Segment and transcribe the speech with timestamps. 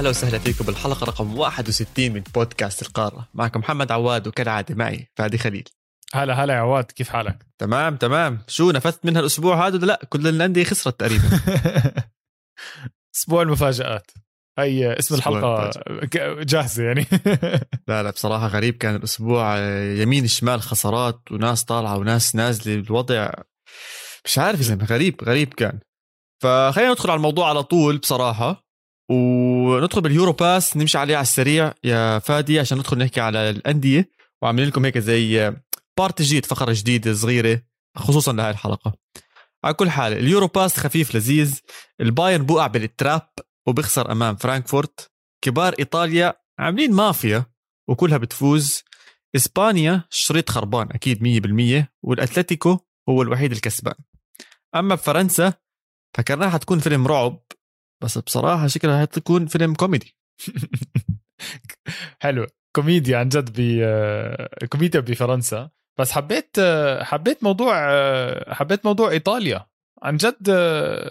[0.00, 3.28] واهلا وسهلا فيكم بالحلقة رقم 61 من بودكاست القارة.
[3.34, 5.68] معكم محمد عواد وكالعادة معي فادي خليل.
[6.14, 8.42] هلا هلا يا عواد كيف حالك؟ تمام تمام.
[8.48, 11.24] شو نفذت منها الأسبوع هذا ولا لا؟ كل الأندية خسرت تقريبا.
[13.16, 14.10] أسبوع المفاجآت.
[14.58, 15.70] هي اسم الحلقة
[16.42, 17.06] جاهزة يعني.
[17.88, 23.30] لا لا بصراحة غريب كان الأسبوع يمين شمال خسارات وناس طالعة وناس نازلة الوضع
[24.24, 25.80] مش عارف يا زلمه غريب غريب كان.
[26.42, 28.69] فخلينا ندخل على الموضوع على طول بصراحة.
[29.10, 34.10] وندخل بال Euro Pass نمشي عليه على السريع يا فادي عشان ندخل نحكي على الأندية.
[34.42, 35.54] وعاملين لكم هيك زي
[35.98, 37.62] part جديد فقرة جديدة صغيرة
[37.96, 38.94] خصوصا لهي الحلقة.
[39.64, 41.60] على كل حال ال Euro Pass خفيف لذيذ
[42.00, 43.28] البايرن بوقع بالتراب
[43.66, 45.10] وبيخسر أمام فرانكفورت.
[45.44, 47.44] كبار إيطاليا عاملين مافيا
[47.88, 48.82] وكلها بتفوز.
[49.36, 53.94] إسبانيا شريط خربان أكيد 100% والأتلتيكو هو الوحيد الكسبان.
[54.74, 55.52] أما بفرنسا
[56.16, 57.40] فكرناها حتكون فيلم رعب.
[58.02, 60.16] بس بصراحة شكلها حتكون فيلم كوميدي.
[62.22, 62.46] حلو.
[62.76, 65.70] كوميديا عن جد ب كوميديا بفرنسا.
[65.98, 66.56] بس حبيت
[67.00, 67.74] حبيت موضوع
[68.54, 69.66] حبيت موضوع إيطاليا.
[70.02, 70.50] عن جد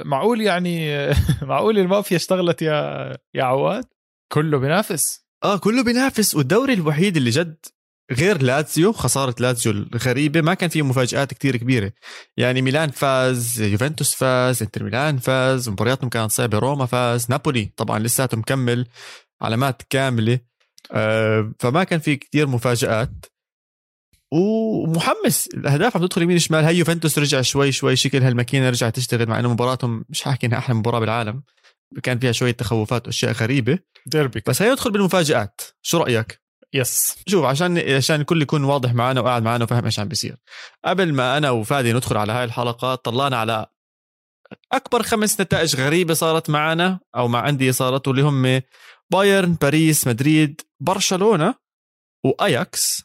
[0.06, 1.08] معقول يعني
[1.42, 3.86] معقول المافيا اشتغلت يا يا عواد؟
[4.34, 5.26] كله بينافس.
[5.44, 7.66] آه كله بينافس والدوري الوحيد اللي جد
[8.12, 11.92] غير لاتسيو خسارة لاتسيو الغريبة ما كان فيه مفاجآت كتير كبيرة.
[12.38, 18.00] يعني ميلان فاز يوفنتوس فاز انتر ميلان فاز مبارياتهم كانت صعبة روما فاز نابولي طبعا
[18.00, 18.88] لساته مكمل
[19.42, 20.40] علامات كاملة.
[20.92, 23.26] آه فما كان في كتير مفاجآت.
[24.32, 26.66] ومحمس الأهداف عم تدخل يمين شمال.
[26.66, 30.58] هي يوفنتوس رجع شوي شوي شكل هالماكينة رجعت تشتغل مع إنه مباراتهم مش حاحكي إنها
[30.58, 31.44] أحلى مباراة بالعالم.
[32.04, 33.80] كان فيها شوية تخوفات وأشياء غريبة.
[34.06, 34.42] ديربي.
[34.48, 35.62] بس هي ندخل بالمفاجآت.
[35.82, 40.08] شو رأيك؟ yes شوف عشان عشان الكل يكون واضح معنا وقاعد معنا وفاهم إيش عم
[40.08, 40.38] بيصير.
[40.86, 43.66] قبل ما أنا وفادي ندخل على هاي الحلقة طلعنا على
[44.72, 48.62] أكبر خمس نتائج غريبة صارت معنا أو مع انديه صارت واللي هم
[49.12, 51.56] بايرن باريس مدريد برشلونة
[52.26, 53.04] وأياكس.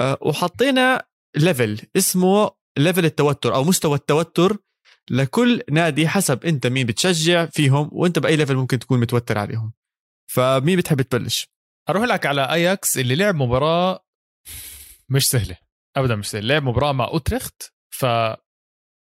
[0.00, 1.04] أه وحطينا
[1.36, 4.56] level اسمه level التوتر أو مستوى التوتر
[5.10, 9.72] لكل نادي حسب أنت مين بتشجع فيهم وأنت بأي level ممكن تكون متوتر عليهم.
[10.26, 11.55] فمين بتحب تبلش؟
[11.88, 14.04] أروح لك على اياكس اللي لعب مباراة
[15.08, 15.56] مش سهلة.
[15.96, 16.46] ابدا مش سهلة.
[16.46, 18.06] لعب مباراة مع أوتريخت ف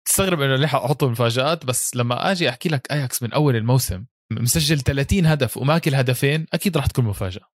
[0.04, 4.80] تستغرب إنه لحقه حط مفاجآت بس لما آجي أحكي لك اياكس من أول الموسم مسجل
[4.80, 7.50] 30 هدف وماكل هدفين أكيد راح تكون مفاجأة.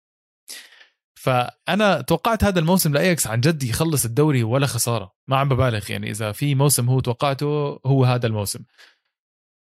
[1.19, 5.16] فأنا توقعت هذا الموسم لاياكس عن جد يخلص الدوري ولا خسارة.
[5.28, 8.59] ما عم ببالغ يعني إذا في موسم هو توقعته هو هذا الموسم.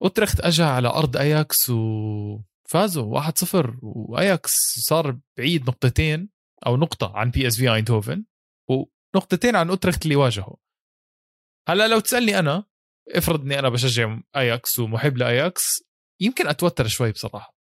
[0.03, 1.72] أوتريخت اجى على أرض اياكس
[2.71, 6.29] وفازوا 1-0 واياكس صار بعيد نقطتين
[6.65, 8.25] أو نقطة عن بي اس في اينتهوفن
[8.69, 10.57] ونقطتين عن أوتريخت اللي واجهه.
[11.69, 12.65] هلا لو تسألني أنا
[13.15, 15.83] افرض اني أنا بشجع اياكس ومحب لاياكس
[16.21, 17.55] يمكن أتوتر شوي بصراحة.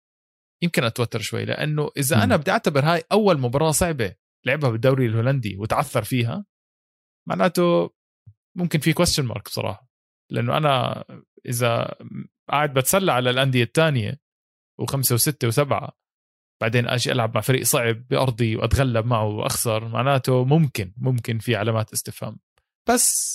[0.62, 2.20] يمكن أتوتر شوي لأنه إذا م.
[2.20, 4.14] أنا بدي أعتبر هاي أول مباراة صعبة
[4.46, 6.44] لعبها بالدوري الهولندي وتعثر فيها
[7.28, 7.90] معناته
[8.56, 9.88] ممكن في question mark بصراحة.
[10.32, 11.04] لأنه أنا
[11.46, 11.94] إذا
[12.50, 14.29] قاعد بتسلى على الأندية الثانية
[14.80, 15.92] وخمسة وستة وسبعة.
[16.62, 21.92] بعدين أجي ألعب مع فريق صعب بأرضي وأتغلب معه وأخسر معناته ممكن ممكن في علامات
[21.92, 22.38] استفهام.
[22.88, 23.30] بس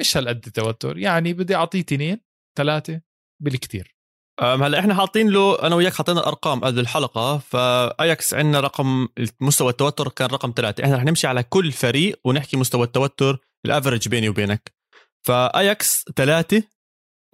[0.00, 2.20] مش هالقد توتر يعني بدي أعطيه اثنين
[2.58, 3.00] ثلاثة
[3.42, 3.96] بالكثير
[4.40, 9.08] هلأ إحنا حاطين له أنا وياك حاطين الأرقام قبل الحلقة فاياكس عندنا رقم
[9.40, 13.71] مستوى التوتر كان رقم ثلاثة إحنا رح نمشي على كل فريق ونحكي مستوى التوتر ال
[13.71, 14.72] average بيني وبينك.
[15.26, 16.62] فاياكس ثلاثة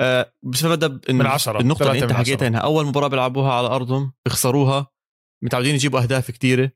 [0.02, 1.60] أه بسبب من عشرة.
[1.60, 4.86] النقطة اللي أنت حكيتها إنها أول مباراة بيلعبوها على أرضهم بيخسروها
[5.44, 6.72] متعودين يجيبوا أهداف كثيره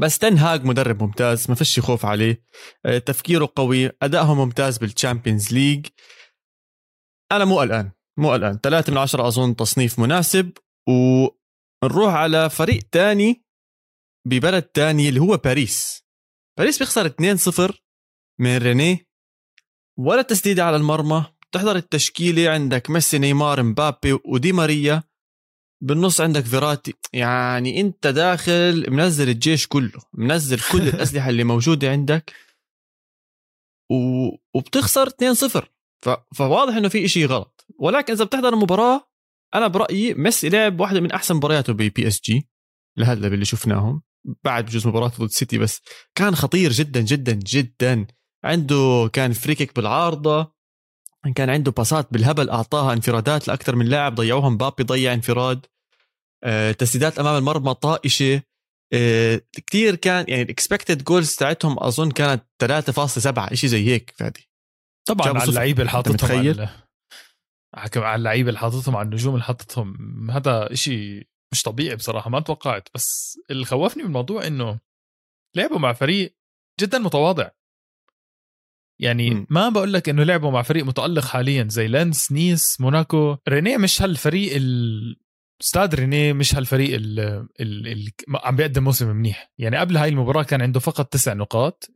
[0.00, 2.44] بس تنهاج مدرب ممتاز ما فيش خوف عليه.
[2.86, 5.86] أه تفكيره قوي أدائهم ممتاز بالتشامبيونز ليج
[7.32, 10.52] أنا مو قلقان مو قلقان ثلاثة من عشرة أظن تصنيف مناسب.
[10.88, 13.44] ونروح على فريق تاني
[14.28, 16.04] ببلد تاني اللي هو باريس.
[16.58, 17.72] باريس بيخسر 2-0
[18.40, 19.06] من رينيه
[19.98, 21.31] ولا تسديدة على المرمى.
[21.52, 25.02] تحضر التشكيلة عندك ميسي نيمار مبابي ودي ماريا.
[25.82, 26.94] بالنص عندك فيراتي.
[27.12, 32.32] يعني انت داخل منزل الجيش كله منزل كل الأسلحة اللي موجودة عندك.
[33.90, 33.94] و...
[34.54, 35.12] وبتخسر 2-0
[36.04, 36.08] ف...
[36.34, 37.66] فواضح إنه في إشي غلط.
[37.78, 39.08] ولكن إذا بتحضر المباراة
[39.54, 42.48] أنا برأيي ميسي لعب واحدة من أحسن مبارياته ببي اس جي
[42.98, 44.02] لهلا اللي شفناهم.
[44.44, 45.80] بعد بجوز مباراة ضد سيتي بس.
[46.14, 48.06] كان خطير جدا جدا جدا.
[48.44, 50.52] عنده كان free kick بالعارضة.
[51.34, 55.66] كان عنده باسات بالهبل أعطاها انفرادات لأكثر من لاعب ضيعوها مبابي ضيع انفراد.
[56.44, 58.42] أه تسديدات أمام المرمى طائشة.
[58.92, 64.50] أه كثير كان يعني ال expected goals تاعتهم أظن كانت 3.7 شيء زي هيك فادي.
[65.08, 66.68] طبعا على اللعيبة اللي حاططهم
[67.76, 70.30] حكم على اللعيبة اللي حاططهم على النجوم اللي حاططهم.
[70.30, 72.88] هذا إشي مش طبيعي بصراحة ما توقعت.
[72.94, 74.78] بس اللي خوفني من الموضوع إنه
[75.56, 76.36] لعبوا مع فريق
[76.80, 77.50] جدا متواضع.
[79.00, 79.46] يعني م.
[79.50, 83.36] ما بقول لك إنه لعبوا مع فريق متألق حاليا زي لينس نيس موناكو.
[83.48, 85.16] رين مش هالفريق ال...
[85.62, 87.20] أستاذ رين مش هالفريق ال...
[87.60, 87.88] ال...
[87.88, 88.10] ال...
[88.34, 89.50] عم بيقدم موسم منيح.
[89.58, 91.90] يعني قبل هاي المباراة كان عنده فقط تسع نقاط.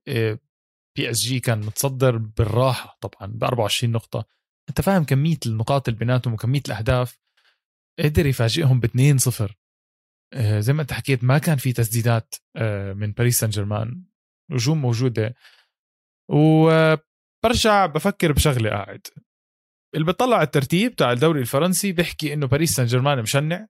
[0.96, 4.24] بي إس جي كان متصدر بالراحة طبعا ب 24 نقطة.
[4.68, 7.18] أنت فاهم كميه النقاط اللي بيناتهم وكميه الأهداف.
[7.98, 9.56] قدر يفاجئهم ب 2 0
[10.58, 14.02] زي ما أنت حكيت ما كان في تسديدات آه، من باريس سان جيرمان.
[14.50, 15.34] نجوم موجودة.
[16.30, 19.06] وبرجع بفكر بشغلة قاعد.
[19.94, 23.66] اللي بيطلع الترتيب تاع الدوري الفرنسي بيحكي إنه باريس سان جيرمان مشنع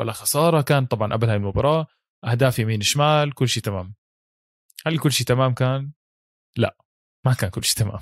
[0.00, 1.86] ولا خسارة كان طبعا قبل هاي المباراة
[2.24, 3.94] أهداف يمين شمال كل شيء تمام.
[4.86, 5.92] هل كل شيء تمام كان؟
[6.56, 6.76] لا
[7.26, 8.00] ما كان كل شيء تمام.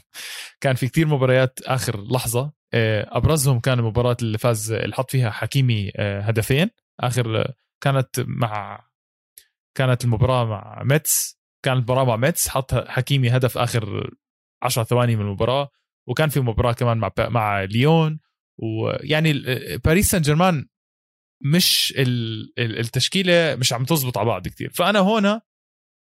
[0.60, 5.30] كان في كتير مباريات آخر لحظة آه، أبرزهم كان المباراة اللي فاز اللي حط فيها
[5.30, 6.70] حكيمي آه، هدفين.
[7.00, 7.52] آخر
[7.82, 8.86] كانت مع
[9.76, 11.35] كانت المباراة مع ميتس.
[11.64, 14.10] كانت مباراة مع ميتس حط حكيمي هدف آخر
[14.62, 15.70] 10 ثواني من المباراة
[16.08, 18.20] وكان في مباراة كمان مع مع ليون
[18.62, 19.32] ويعني
[19.84, 20.68] باريس سان جيرمان
[21.44, 21.94] مش
[22.58, 25.42] التشكيلة مش عم تزبط على بعض كثير فأنا هنا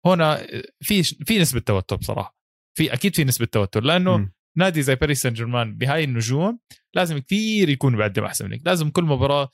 [0.05, 0.47] هنا
[0.81, 2.37] في في نسبة توتر بصراحة.
[2.77, 4.31] في أكيد في نسبة توتر لأنه م.
[4.57, 6.59] نادي زي باريس سان جيرمان بهاي النجوم
[6.93, 8.61] لازم كثير يكون بيقدم أحسن منك.
[8.65, 9.49] لازم كل مباراة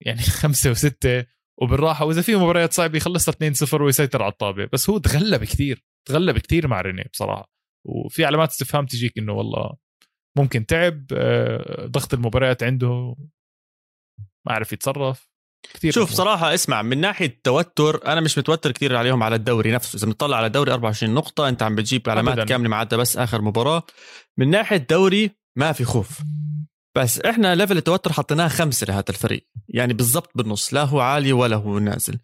[0.00, 1.26] يعني خمسة وستة
[1.58, 4.68] وبالراحة وإذا في مباريات صعبة يخلص 2-0 ويسيطر على الطابة.
[4.72, 7.50] بس هو تغلب كثير تغلب كثير مع ريني بصراحة.
[7.86, 9.76] وفي علامات استفهام تجيك إنه والله
[10.38, 13.16] ممكن تعب آه، ضغط المباريات عنده
[14.46, 15.30] ما عرف يتصرف.
[15.74, 19.96] كثير شوف صراحة اسمع من ناحية توتر أنا مش متوتر كثير عليهم على الدوري نفسه.
[19.96, 22.48] إذا بنطلع على الدوري 24 نقطة أنت عم بتجيب علامات أبداً.
[22.48, 23.82] كاملة ما بس آخر مباراة.
[24.38, 26.20] من ناحية دوري ما في خوف.
[26.96, 29.46] بس إحنا ليفل التوتر حطيناه خمسة لهذا الفريق.
[29.68, 32.18] يعني بالضبط بالنص لا هو عالي ولا هو نازل.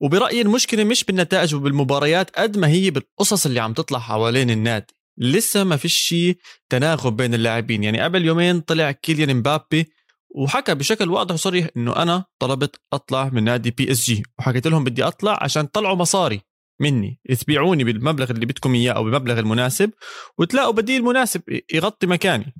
[0.00, 4.94] وبرأيي المشكلة مش بالنتائج وبالمباريات قد ما هي بالقصص اللي عم تطلع حوالين النادي.
[5.18, 6.38] لسه ما فيش شيء
[6.68, 7.84] تناغم بين اللاعبين.
[7.84, 9.92] يعني قبل يومين طلع كيليان مبابي
[10.34, 14.84] وحكى بشكل واضح وصريح إنه أنا طلبت أطلع من نادي بي اس جي وحكيت لهم
[14.84, 16.40] بدي أطلع عشان تطلعوا مصاري
[16.80, 17.20] مني.
[17.40, 19.90] تبيعوني بالمبلغ اللي بدكم إياه أو بالمبلغ المناسب
[20.38, 21.42] وتلاقوا بديل مناسب
[21.72, 22.54] يغطي مكاني.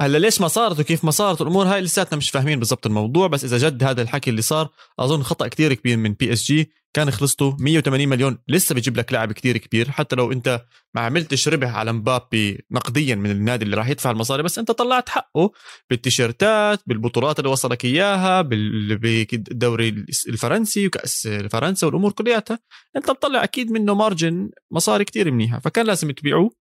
[0.00, 3.44] هلا ليش ما صارت وكيف ما صارت؟ الأمور هاي لساتنا مش فاهمين بالضبط الموضوع بس
[3.44, 7.10] إذا جد هذا الحكي اللي صار أظن خطأ كتير كبير من بي اس جي كان
[7.10, 8.38] خلصته 180 مليون.
[8.48, 9.90] لسه بيجيب لك لاعب كتير كبير.
[9.90, 10.64] حتى لو أنت
[10.94, 15.08] ما عملتش ربح على مبابي نقديا من النادي اللي راح يدفع المصاري بس أنت طلعت
[15.08, 15.50] حقه
[15.90, 19.88] بالتيشيرتات بالبطولات اللي وصلك إياها بالدوري
[20.28, 22.58] الفرنسي وكأس فرنسا والأمور كلياتها.
[22.96, 25.58] أنت بتطلع أكيد منه مارجن مصاري كتير منيحة.
[25.58, 26.65] فكان لازم تبيعوه.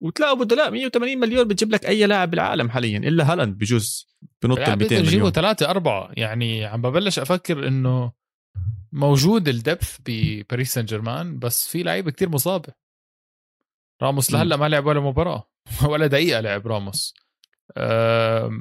[0.00, 2.98] وتلاقوا بدلاء 180 مليون بتجيب لك أي لاعب بالعالم حاليا.
[2.98, 4.08] إلا هالاند بجوز
[4.42, 5.30] بنط ال 200 مليون.
[5.30, 6.10] ثلاثة أربعة.
[6.16, 8.12] يعني عم ببلش أفكر إنه
[8.92, 12.72] موجود ال depth بباريس سان جيرمان بس في لعيبة كتير مصابة
[14.02, 15.50] راموس لهلأ ما لعب ولا مباراة.
[15.90, 17.14] ولا دقيقة لعب راموس.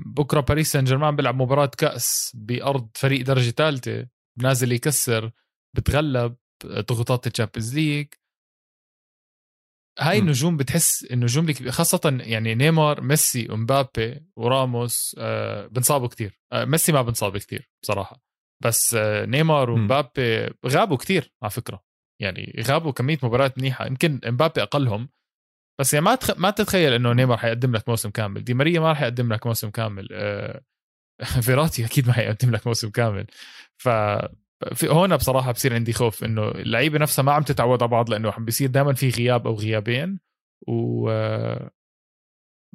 [0.05, 4.08] بكرة باريس سان جيرمان بيلعب مباراة كأس بأرض فريق درجة ثالثة.
[4.38, 5.31] نازل يكسر
[5.74, 8.08] بتغلب ضغوطات الشامبيونز ليج
[10.00, 16.39] هاي النجوم بتحس النجوم اللي خاصة يعني نيمار ميسي ومبابي وراموس آه بنصابوا كتير.
[16.53, 18.22] آه ميسي ما بنصاب كتير بصراحة.
[18.63, 21.84] بس آه نيمار ومبابي غابوا كتير على فكرة.
[22.22, 23.86] يعني غابوا كمية مباريات منيحة.
[23.86, 25.10] يمكن مبابي أقلهم.
[25.79, 26.38] بس يعني ما تخ...
[26.38, 28.44] ما تتخيل إنه نيمار حيقدم لك موسم كامل.
[28.44, 30.08] دي ماريا ما راح يقدم لك موسم كامل.
[30.12, 30.62] آه
[31.46, 33.27] فيراتي أكيد ما حيقدم لك موسم كامل.
[33.77, 33.89] ف
[34.83, 38.45] هون بصراحة بصير عندي خوف إنه اللعيبة نفسها ما عم تتعود على بعض لأنه عم
[38.45, 40.19] بيصير دائما في غياب أو غيابين
[40.67, 41.09] و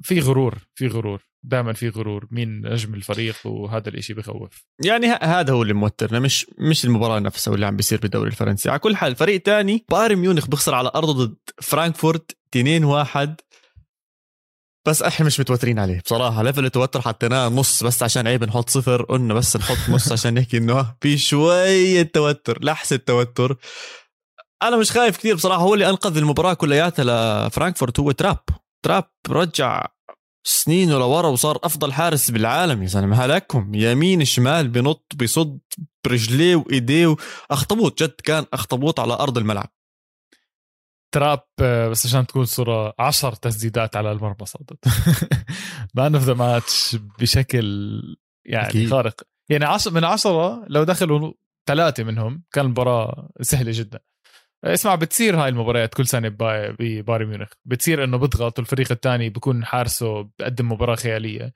[0.01, 4.65] في غرور في غرور دائما في غرور مين نجم الفريق وهذا الإشي بخوف.
[4.85, 8.69] يعني هذا هو اللي موترنا مش مش المباراة نفسها واللي عم بيصير بالدوري الفرنسي.
[8.69, 13.29] على كل حال فريق تاني بايرن ميونخ بخسر على ارضه ضد فرانكفورت 2-1
[14.87, 16.01] بس إحنا مش متوترين عليه.
[16.05, 20.33] بصراحة level التوتر حطيناه نص بس عشان عيب نحط صفر قلنا بس نحط نص عشان
[20.33, 23.57] نحكي إنه في شوية توتر لحسة توتر.
[24.63, 27.03] أنا مش خايف كثير بصراحة هو اللي أنقذ المباراة كلياتها
[27.47, 28.39] لفرانكفورت هو تراب.
[28.85, 29.85] تراب رجع
[30.47, 33.25] سنين لورا وصار أفضل حارس بالعالم يا زلمة.
[33.25, 33.75] هلكهم.
[33.75, 35.59] يمين شمال بنط بيصد
[36.05, 37.15] برجليه وإيديه
[37.51, 39.74] أخطبوط جد كان أخطبوط على أرض الملعب.
[41.15, 44.85] تراب آه، بس عشان تكون صورة عشر تسديدات على المرمى صدت
[45.95, 47.65] man of the match بشكل
[48.45, 48.89] يعني أكيد.
[48.89, 49.21] خارق.
[49.49, 51.33] يعني عشر من عشرة لو دخلوا
[51.67, 53.99] ثلاثة منهم كان المباراة سهلة جدا.
[54.63, 57.49] اسمع بتصير هاي المباريات كل سنة ببايرن ميونخ.
[57.65, 61.53] بتصير إنه بضغط والفريق الثاني بيكون حارسه بقدم مباراة خيالية.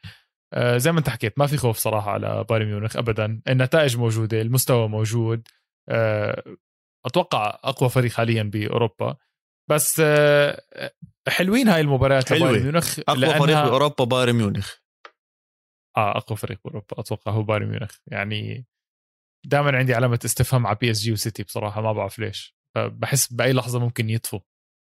[0.54, 3.42] آه، زي ما انت حكيت ما في خوف صراحة على بايرن ميونخ ابدا.
[3.50, 5.48] النتائج موجودة المستوى موجود.
[5.90, 6.44] آه،
[7.06, 9.16] أتوقع أقوى فريق حاليا بأوروبا.
[9.70, 10.92] بس آه،
[11.28, 13.40] حلوين هاي المباريات بايرن ميونخ أقوى.
[13.40, 14.74] فريق بأوروبا بايرن ميونخ.
[15.98, 17.96] آه أقوى فريق بأوروبا أتوقع هو بايرن ميونخ.
[18.08, 18.66] يعني
[19.46, 22.56] دائما عندي علامة استفهام على بي إس جي وسيتي بصراحة ما بعرف ليش.
[22.78, 24.40] بحس بأي لحظة ممكن يطفوا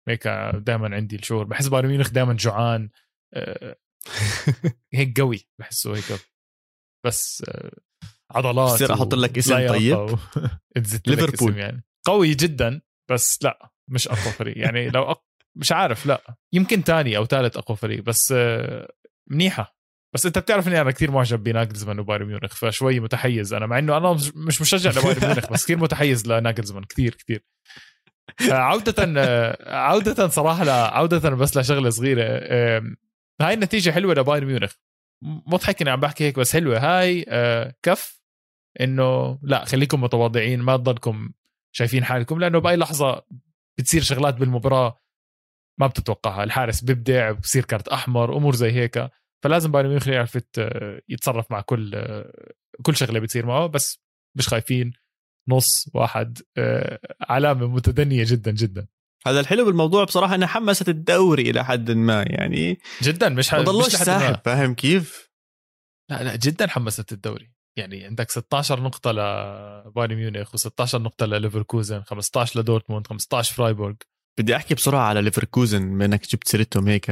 [0.08, 1.44] هيك دائما عندي الشعور.
[1.44, 2.90] بحس بايرن ميونخ دائما جوعان
[4.94, 6.20] هيك قوي بحسه هيك.
[7.06, 7.44] بس
[8.30, 10.18] عضلات بصير أحط لك اسم طيب؟
[11.06, 11.58] ليفربول.
[11.58, 11.84] يعني.
[12.06, 13.73] قوي جدا بس لا.
[13.88, 14.58] مش أقوى فريق.
[14.58, 15.24] يعني لو أق...
[15.56, 16.36] مش عارف لا.
[16.52, 18.34] يمكن تاني أو ثالث أقوى فريق بس
[19.30, 19.76] منيحة.
[20.14, 23.96] بس أنت بتعرف إني أنا كثير معجب بناجلزمان وبايرن ميونخ فشوي متحيز أنا مع إنه
[23.96, 27.44] أنا مش مشجع لبايرن ميونخ بس كثير متحيز لناجلزمان كثير كثير
[28.40, 28.94] عودة
[29.66, 32.22] عودة صراحة عودة بس لشغلة صغيرة.
[33.40, 34.72] هاي النتيجة حلوة لبايرن ميونخ.
[35.22, 36.78] مضحك إني عم بحكي هيك بس حلوة.
[36.78, 38.22] هاي آه، كف
[38.80, 41.30] إنه لا خليكم متواضعين ما تضلكم
[41.72, 43.24] شايفين حالكم لأنه بأي لحظة
[43.78, 45.00] بتصير شغلات بالمباراة
[45.80, 46.44] ما بتتوقعها.
[46.44, 49.10] الحارس بيبدع بصير كارت أحمر أمور زي هيك.
[49.44, 50.38] فلازم بايرن ميونخ يعرف
[51.08, 52.04] يتصرف مع كل
[52.82, 54.00] كل شغلة بتصير معه بس
[54.38, 54.92] مش خايفين.
[55.48, 58.86] نص واحد آه، علامة متدنية جدا جدا.
[59.26, 63.96] هذا الحلو بالموضوع بصراحة إنها حمست الدوري إلى حد ما يعني جدا مش ما ضلوش
[63.96, 65.30] ساحب فاهم كيف؟
[66.10, 67.53] لا لا جدا حمست الدوري.
[67.76, 73.94] يعني عندك 16 نقطة لبايرن ميونخ و16 نقطة لليفركوزن 15 لدورتموند 15 فرايبورغ.
[74.38, 77.10] بدي أحكي بسرعة على ليفركوزن بأنك جبت سيرتهم هيك.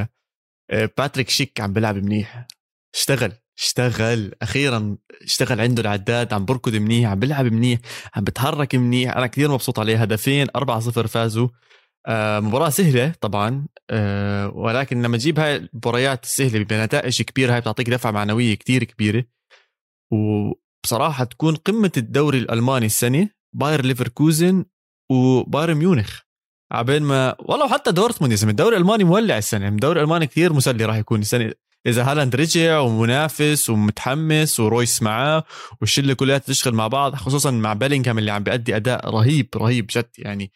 [0.71, 2.47] آه، باتريك شيك عم بيلعب منيح.
[2.95, 4.35] اشتغل اشتغل.
[4.43, 7.79] أخيرا اشتغل عنده العداد عم بركض منيح عم بيلعب منيح
[8.15, 9.17] عم بتحرك منيح.
[9.17, 10.03] أنا كثير مبسوط عليه.
[10.03, 11.49] هدفين 4-0 فازوا.
[12.07, 13.67] آه مباراة سهلة طبعا.
[13.91, 19.25] آه ولكن لما تجيب هاي المباريات السهلة بنتائج كبيرة هاي بتعطيك دفعة معنوية كتير كبيرة.
[20.13, 24.65] وبصراحة تكون قمة الدوري الألماني السنة باير ليفركوزن
[25.11, 26.21] وباير ميونخ.
[26.73, 30.97] عبين ما والله حتى دورتموند يا الدوري الألماني مولع السنة الدوري الألماني كثير مسلي راح
[30.97, 31.53] يكون السنة.
[31.87, 35.45] إذا هالاند رجع ومنافس ومتحمس ورويس معاه
[35.81, 40.11] والشلة كلها تشتغل مع بعض خصوصا مع بيلينغهام اللي عم بيأدي أداء رهيب رهيب جد.
[40.19, 40.53] يعني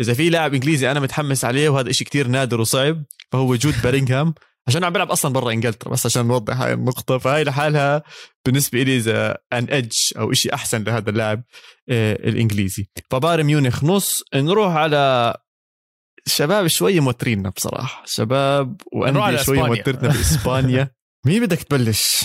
[0.00, 4.34] إذا في لاعب إنجليزي أنا متحمس عليه وهذا إشي كتير نادر وصعب فهو وجود بيلينغهام.
[4.68, 7.18] عشان عم بلعب أصلا برا إنجلترا بس عشان نوضح هاي النقطة.
[7.18, 8.02] فهاي لحالها
[8.44, 11.42] بالنسبة لي إذا ان ايدج أو إشي أحسن لهذا اللاعب
[11.88, 12.88] آه الإنجليزي.
[13.10, 14.22] فبايرن ميونخ نص.
[14.34, 15.34] نروح على
[16.26, 18.02] شباب شوي موترينا بصراحة.
[18.06, 20.90] شباب وأنا شوي موترتنا باسبانيا
[21.26, 22.24] مين بدك تبلش؟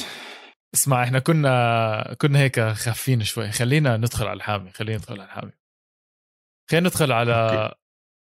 [0.73, 3.51] اسمع إحنا كنا كنا هيك خافين شوي.
[3.51, 5.51] خلينا ندخل على الحامي خلينا ندخل على الحامي.
[6.69, 7.71] خلينا ندخل على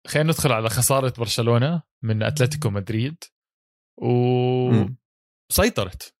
[0.08, 3.24] خلينا ندخل على خسارة برشلونة من أتلتيكو مدريد.
[3.98, 4.96] وسيطرت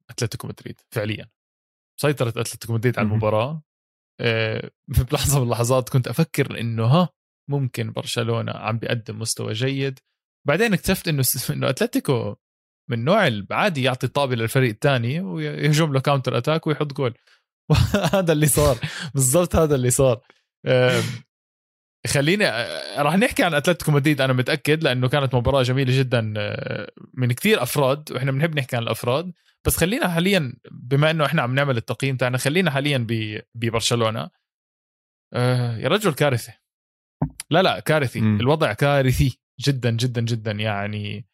[0.10, 1.30] أتلتيكو مدريد فعليا.
[2.02, 3.64] سيطرت أتلتيكو مدريد على المباراة.
[4.22, 7.10] آه، في لحظة من اللحظات كنت أفكر إنه ها
[7.50, 10.00] ممكن برشلونة عم بيقدم مستوى جيد.
[10.48, 12.36] بعدين اكتشفت إنه إنه أتلتيكو
[12.90, 17.14] منه عادي يعطي طابة للفريق الثاني ويهجم له counter attack ويحط جول
[17.72, 18.78] وهذا اللي صار.
[19.14, 20.22] بالضبط هذا اللي صار.
[22.06, 22.46] خليني
[22.98, 26.22] راح نحكي عن أتلتيكو مدريد أنا متأكد لأنه كانت مباراة جميلة جدا
[27.14, 29.32] من كثير أفراد وإحنا بنحب نحكي عن الأفراد
[29.66, 33.08] بس خلينا حاليا بما إنه إحنا عم نعمل التقييم تاعنا خلينا حاليا
[33.56, 34.30] ببرشلونة.
[35.78, 36.54] يا رجل كارثة.
[37.50, 38.22] لا لا كارثي.
[38.22, 38.40] م.
[38.40, 41.26] الوضع كارثي جدا جدا جدا يعني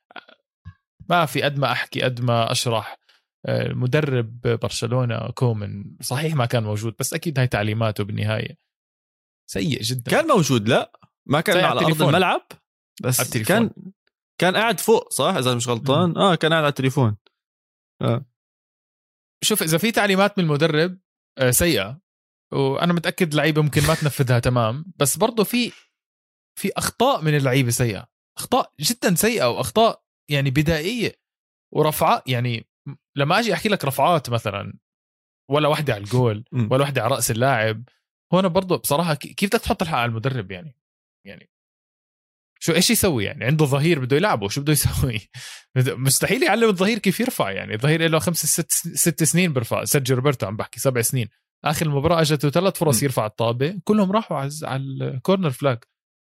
[1.10, 2.98] ما في قد ما أحكي قد ما أشرح.
[3.46, 8.58] آه، مدرب برشلونه كومن صحيح ما كان موجود بس أكيد هاي تعليماته بالنهاية.
[9.52, 10.12] سيء جدا.
[10.12, 10.92] كان موجود لا.
[11.26, 12.48] ما كان على أرض الملعب
[13.04, 13.70] بس كان
[14.42, 17.18] كان قاعد فوق صح؟ إذا مش غلطان؟ آه كان قاعد على التليفون.
[18.02, 18.26] آه.
[19.44, 21.00] شوف إذا في تعليمات من المدرب
[21.38, 22.02] آه، سيئة
[22.54, 24.86] وأنا متأكد اللعيبه ممكن ما تنفذها تمام.
[24.96, 25.72] بس برضه في
[26.60, 28.08] في أخطاء من اللعيبة سيئة.
[28.38, 31.22] أخطاء جدا سيئة وأخطاء يعني بدائية.
[31.74, 32.68] ورفعات يعني
[33.18, 34.74] لما أجي أحكي لك رفعات مثلا
[35.52, 37.84] ولا واحدة على الجول ولا واحدة على رأس اللاعب
[38.34, 40.76] هون برضه بصراحة كيف بدك تحط الحق على المدرب يعني؟
[41.26, 41.50] يعني
[42.60, 45.30] شو إيش يسوي يعني؟ عنده ظهير بده يلعبه شو بده يسوي؟
[45.78, 50.46] مستحيل يعلم الظهير كيف يرفع يعني الظهير له خمس ست ست سنين برفع سيرجيو روبرتو
[50.46, 51.30] عم بحكي سبع سنين.
[51.66, 55.78] آخر المباراه أجته ثلاث فرص يرفع الطابة كلهم راحوا على على ال corner flag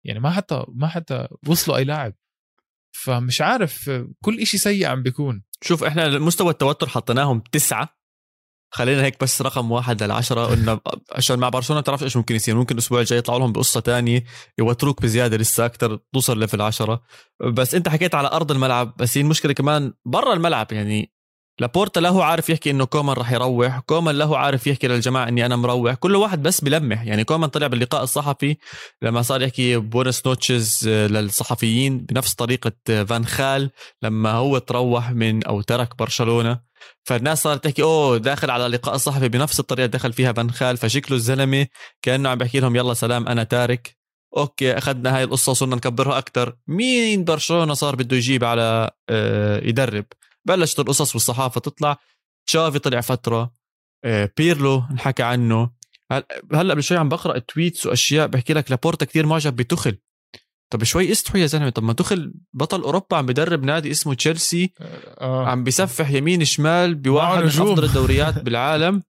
[0.07, 2.15] يعني ما حتى ما حتى وصلوا أي لاعب.
[2.93, 3.91] فمش عارف
[4.25, 5.43] كل إشي سيء عم بيكون.
[5.63, 7.96] شوف إحنا مستوى التوتر حطيناهم تسعة.
[8.77, 10.81] خلينا هيك بس رقم واحد للعشرة قلنا
[11.13, 12.55] عشان مع برشلونة بتعرفش إيش ممكن يصير.
[12.57, 14.25] ممكن الأسبوع الجاي يطلعوا لهم بقصة تانية
[14.59, 17.03] يوتروك بزيادة لسه أكثر توصل level عشرة
[17.41, 21.13] بس أنت حكيت على أرض الملعب بس هي المشكلة كمان برا الملعب يعني
[21.61, 25.57] لابورتا له عارف يحكي إنه كومان راح يروح كومان له عارف يحكي للجماعة إني أنا
[25.57, 25.95] مروح.
[25.95, 28.57] كل واحد بس بلمح يعني كومان طلع باللقاء الصحفي
[29.03, 33.71] لما صار يحكي buenas noches للصحفيين بنفس طريقة فان خال
[34.03, 36.66] لما هو تروح من أو ترك برشلونة.
[37.05, 40.77] فالناس صارت تحكي أوه داخل على لقاء الصحفي بنفس الطريقة دخل فيها فان خال.
[40.77, 41.67] فشكله الزلمة
[42.03, 43.97] كأنه عم بحكي لهم يلا سلام أنا تارك.
[44.37, 50.05] أوكي أخذنا هاي القصة وصرنا نكبرها أكثر مين برشلونة صار بده يجيب على آه، يدرب؟
[50.45, 51.97] بلشت القصص والصحافة تطلع.
[52.47, 53.53] تشافي طلع فترة
[54.05, 55.71] آه، بيرلو انحكى عنه.
[56.53, 59.99] هلأ قبل شوي عم بقرأ tweets وأشياء بحكي لك لابورتا كثير معجب بتوخيل
[60.73, 61.71] طب شوي استحوا يا زلمة.
[61.71, 64.73] طب ما توخيل بطل أوروبا عم بدرب نادي اسمه تشيلسي.
[64.81, 65.47] آه.
[65.47, 69.03] عم بيسفح يمين شمال بواحد من أفضل الدوريات بالعالم.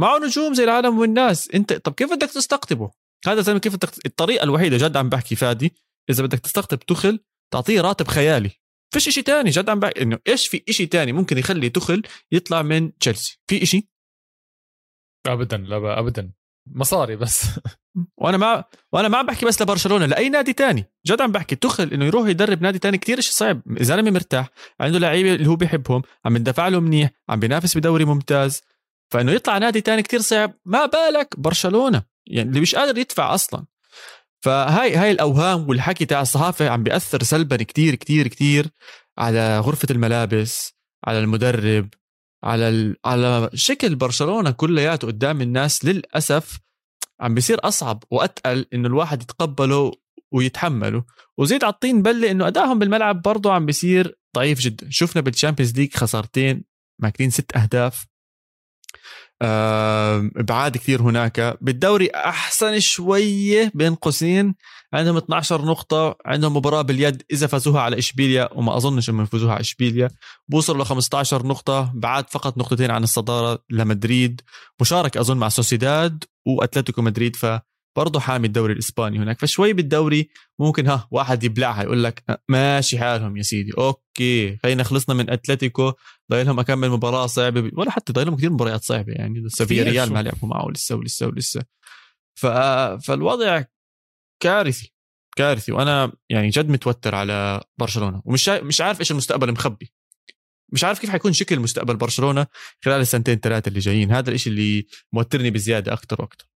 [0.00, 1.50] معه نجوم زي العالم والناس.
[1.50, 2.90] انت طب كيف بدك تستقطبه؟
[3.26, 5.72] هذا زلمة كيف بدك الطريقة الوحيدة جد عم بحكي فادي
[6.10, 7.20] إذا بدك تستقطب تخل
[7.52, 8.50] تعطيه راتب خيالي.
[8.94, 12.02] فيش إشي تاني جد عم بحكي إنه إيش في إشي تاني ممكن يخلي تخل
[12.32, 13.88] يطلع من تشيلسي؟ في إشي؟
[15.26, 16.32] ابدا لا ابدا.
[16.66, 17.42] مصاري بس.
[18.16, 20.84] وأنا ما وأنا ما عم بحكي بس لبرشلونة لأي نادي تاني.
[21.06, 21.56] جد عم بحكي.
[21.56, 23.62] تخل إنه يروح يدرب نادي تاني كتير شيء صعب.
[23.80, 24.48] زلمه مرتاح
[24.80, 28.62] عنده لعيبة اللي هو بيحبهم عم يندفع له منيح عم بينافس بدوري ممتاز.
[29.10, 32.02] فإنه يطلع نادي تاني كتير صعب ما بالك برشلونة.
[32.26, 33.64] يعني اللي مش قادر يدفع أصلا.
[34.44, 38.66] فهاي هاي الأوهام والحكي تاع الصحافة عم بيأثر سلبا كتير كتير كتير
[39.18, 41.88] على غرفة الملابس على المدرب
[42.44, 42.94] على.
[43.04, 46.58] على شكل برشلونة كلياته قدام الناس للأسف
[47.22, 49.92] عم بيصير أصعب وأتقل إنه الواحد يتقبله
[50.32, 51.04] ويتحمله.
[51.38, 54.86] وزيد على الطين بله إنه أدائهم بالملعب برضه عم بيصير ضعيف جدا.
[54.90, 56.64] شفنا بال Champions League خسارتين
[57.02, 58.06] ماكلين ست أهداف.
[59.42, 61.58] بعاد كثير هناك.
[61.60, 64.54] بالدوري أحسن شوية بين قوسين.
[64.92, 66.16] عندهم 12 نقطة.
[66.26, 70.10] عندهم مباراة باليد إذا فازوها على إشبيليا وما أظنش إنهم يفوزوها على إشبيليا.
[70.48, 71.92] بوصلوا ل 15 نقطة.
[71.94, 74.40] بعد فقط نقطتين عن الصدارة لمدريد.
[74.80, 77.46] مشارك أظن مع سوسيداد وأتلتيكو مدريد ف
[77.96, 80.28] برضه حامي الدوري الإسباني هناك فشوي بالدوري
[80.58, 85.92] ممكن ها واحد يبلعها يقول لك ماشي حالهم يا سيدي أوكي خلينا خلصنا من أتلتيكو
[86.30, 90.22] ضايلهم أكمل مباراة صعبة ولا حتى ضايلهم كثير مباريات صعبة يعني لسه في ريال ما
[90.22, 91.62] لعبوا معه لسه ولسه ولسه.
[92.38, 92.46] ف...
[93.06, 93.64] فالوضع
[94.42, 94.92] كارثي
[95.36, 99.92] كارثي وأنا يعني جد متوتر على برشلونة ومش مش عارف إيش المستقبل مخبي.
[100.72, 102.46] مش عارف كيف حيكون شكل مستقبل برشلونة
[102.84, 106.51] خلال السنتين ثلاثة اللي جايين هذا الشيء اللي موترني بزيادة أكثر وأكثر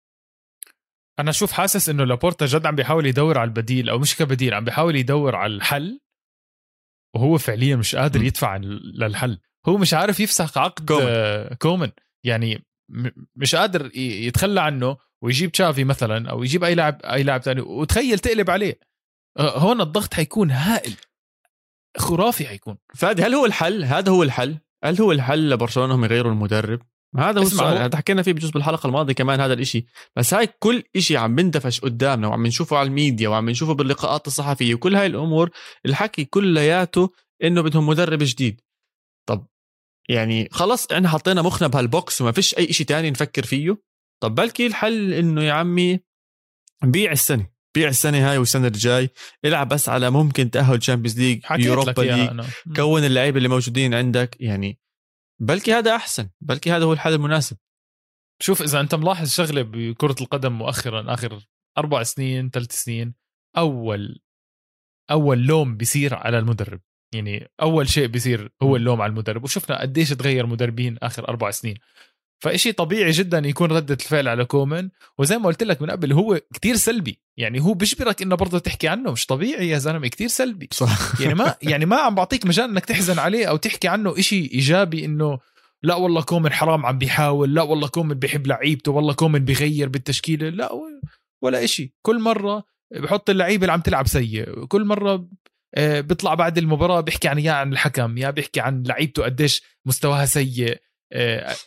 [1.20, 4.64] أنا شوف حاسس إنه لابورتا جد عم بيحاول يدور على البديل أو مش كبديل عم
[4.64, 6.00] بيحاول يدور على الحل.
[7.16, 8.24] وهو فعليا مش قادر.
[8.24, 9.40] يدفع للحل.
[9.68, 11.92] هو مش عارف يفسخ عقد كومن, كومن.
[12.26, 12.66] يعني
[13.36, 18.20] مش قادر يتخلى عنه ويجيب تشافي مثلا أو يجيب أي لاعب أي لاعب ثاني وتخيل
[18.20, 18.80] تقلب عليه.
[19.40, 20.94] هون الضغط حيكون هائل.
[21.98, 22.78] خرافي حيكون.
[22.96, 24.58] فادي هل هو الحل؟ هذا هو الحل.
[24.84, 26.82] هل هو الحل لبرشلونة هم يغيروا المدرب؟
[27.18, 27.78] هذا هو السؤال.
[27.78, 29.86] هذا حكينا فيه بجزء بالحلقة الماضية كمان هذا الإشي.
[30.16, 34.74] بس هاي كل إشي عم بندفش قدامنا وعم نشوفه على الميديا وعم نشوفه باللقاءات الصحفية
[34.76, 35.50] وكل هاي الأمور
[35.86, 37.10] الحكي كلياته
[37.44, 38.62] إنه بدهم مدرب جديد.
[39.30, 39.48] طب
[40.10, 43.78] يعني خلص إحنا حطينا مخنا بهال box وما فيش أي شيء تاني نفكر فيه.
[44.24, 46.00] طب بلكي الحل إنه يا عمي
[46.84, 49.10] بيع السنة بيع السنة هاي والسنة الجاي.
[49.46, 52.42] إلعب بس على ممكن تأهل Champions League Europa League
[52.76, 54.80] كون اللعيبة اللي موجودين عندك يعني
[55.44, 57.58] بلكي هذا أحسن بلكي هذا هو الحل المناسب.
[58.42, 61.46] شوف إذا أنت ملاحظ شغلة بكرة القدم مؤخرا آخر
[61.78, 63.16] أربع سنين ثلاث سنين
[63.58, 64.20] أول
[65.12, 66.82] أول لوم بيصير على المدرب.
[67.14, 69.44] يعني أول شيء بيصير هو اللوم على المدرب.
[69.44, 71.76] وشفنا قديش تغير مدربين آخر أربع سنين.
[72.40, 76.42] فإشي طبيعي جدا يكون ردة الفعل على كومن وزي ما قلت لك من قبل هو
[76.54, 77.20] كتير سلبي.
[77.38, 79.12] يعني هو بيجبرك إنه برضه تحكي عنه.
[79.12, 80.70] مش طبيعي يا زلمة كتير سلبي.
[80.72, 81.22] صح.
[81.22, 85.06] يعني ما يعني ما عم بعطيك مجال إنك تحزن عليه أو تحكي عنه إشي إيجابي
[85.06, 85.40] إنه
[85.84, 90.50] لا والله كومن حرام عم بيحاول لا والله كومن بيحب لعيبته والله كومن بيغير بالتشكيلة.
[90.50, 90.72] لا
[91.42, 91.94] ولا إشي.
[92.02, 92.64] كل مرة
[92.96, 94.66] بحط اللعيبه اللي عم تلعب سيء.
[94.66, 95.28] كل مرة
[95.76, 100.26] آه، بيطلع بعد المباراة بيحكي عن يا عن الحكم يا بيحكي عن لعيبته قديش مستواها
[100.26, 100.78] سيء.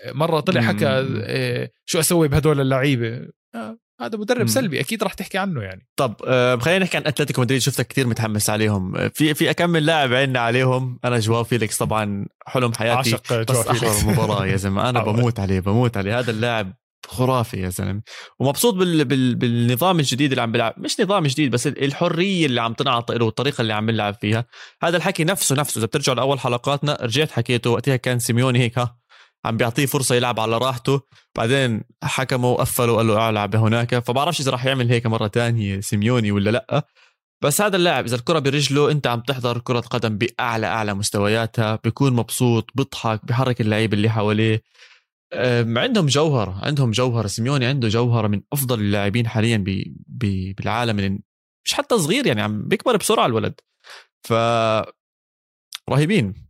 [0.07, 5.39] مرة طلع حكى آه، شو أسوي بهدول اللعيبة؟ آه، هذا مدرب سلبي أكيد راح تحكي
[5.39, 5.87] عنه يعني.
[5.97, 6.15] طب
[6.61, 9.09] خلينا نحكي عن أتلتيكو مدريد شفتك كثير متحمس عليهم.
[9.09, 14.11] في في اكمل لاعب عيننا عليهم؟ أنا جواو فيليكس طبعا حلم حياتي عشق بس آخر
[14.11, 14.89] مباراة يا زلمة.
[14.89, 16.19] أنا بموت عليه بموت عليه.
[16.19, 16.73] هذا اللاعب
[17.07, 18.03] خرافي يا زلمة.
[18.39, 19.05] ومبسوط بال...
[19.05, 19.35] بال...
[19.35, 20.75] بالنظام الجديد اللي عم بيلعب.
[20.79, 24.45] مش نظام جديد بس الحرية اللي عم تنعطى له والطريقة اللي عم بيلعب فيها.
[24.83, 25.79] هذا الحكي نفسه نفسه.
[25.79, 28.97] إذا بترجعوا لأول حلقاتنا رجعت حكيته وقتها كان سيميوني هيك ها.
[29.47, 31.01] عم بيعطيه فرصة يلعب على راحته.
[31.37, 33.99] بعدين حكموا وقفلوا وقال له العب هناك.
[33.99, 36.87] فبعرفش إذا راح يعمل هيك مرة تانية سيميوني ولا لأ.
[37.45, 42.13] بس هذا اللاعب إذا الكرة برجله أنت عم تحضر كرة قدم بأعلى أعلى مستوياتها بيكون
[42.13, 44.63] مبسوط بيضحك بحرك اللعيب اللي حواليه.
[45.77, 51.19] عندهم جوهرة عندهم جوهرة سيميوني عنده جوهرة من أفضل اللاعبين حاليا بالعالم
[51.65, 53.61] مش حتى صغير يعني عم بيكبر بسرعة الولد.
[54.23, 54.33] ف
[55.91, 56.46] رهيبين.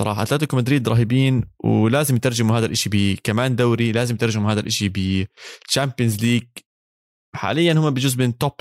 [0.00, 5.02] بصراحة أتلتيكو مدريد رهيبين ولازم يترجموا هذا الإشي بكمان دوري لازم يترجموا هذا الإشي ب
[5.02, 6.42] Champions League
[7.36, 8.52] حاليا هم بجزء من top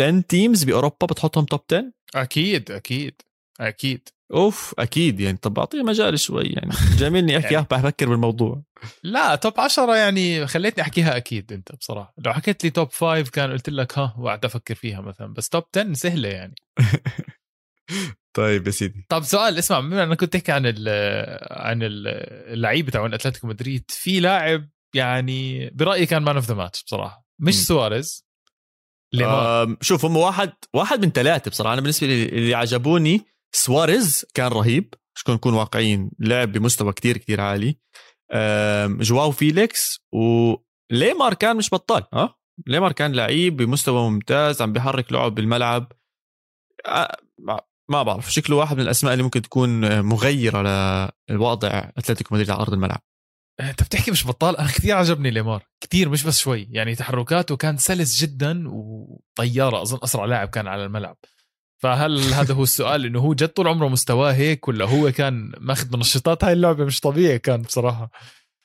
[0.00, 3.14] 10 teams بأوروبا بتحطهم top 10 أكيد أكيد
[3.60, 4.08] أكيد.
[4.32, 5.36] أوف أكيد يعني.
[5.36, 6.70] طب اعطيه مجال شوي يعني.
[6.98, 7.66] خليني أحكي يعني.
[7.70, 8.62] بفكر بالموضوع.
[9.02, 12.14] لا top 10 يعني خليتني أحكيها أكيد أنت بصراحة.
[12.18, 15.34] لو حكيت لي top 5 كان قلت لك ها وقعد أفكر فيها مثلا.
[15.34, 16.54] بس top 10 سهلة يعني.
[18.36, 19.06] طيب يا سيدي.
[19.08, 20.88] طب سؤال اسمع بما إنك كنت تحكي عن ال
[21.50, 27.26] عن اللعيبه تاعون أتلتيكو مدريد في لاعب يعني برأيي كان man of the match بصراحة.
[27.40, 27.58] مش م.
[27.58, 28.26] سواريز
[29.80, 31.72] شوف هم واحد واحد من ثلاثة بصراحة.
[31.72, 33.20] أنا بالنسبة لي اللي عجبوني
[33.52, 34.94] سواريز كان رهيب.
[35.16, 37.78] مش نكون واقعيين لعب بمستوى كتير كتير عالي.
[39.00, 42.34] جواو فيليكس وليمار كان مش بطال ها؟
[42.66, 45.92] ليمار كان لعيب بمستوى ممتاز عم بيحرك لعب بالملعب.
[47.90, 50.62] ما بعرف شكله واحد من الأسماء اللي ممكن تكون مغيرة
[51.30, 53.00] للوضع أتلتيكو مدريد على أرض الملعب.
[53.60, 57.76] أنت بتحكي مش بطال؟ أنا كثير عجبني ليمار كثير مش بس شوي يعني تحركاته كان
[57.76, 61.16] سلس جدا وطيارة أظن أسرع لاعب كان على الملعب.
[61.82, 65.96] فهل هذا هو السؤال؟ إنه هو جد طول عمره مستواه هيك ولا هو كان ماخذ
[65.96, 68.10] منشطات هاي اللعبة مش طبيعي كان بصراحة.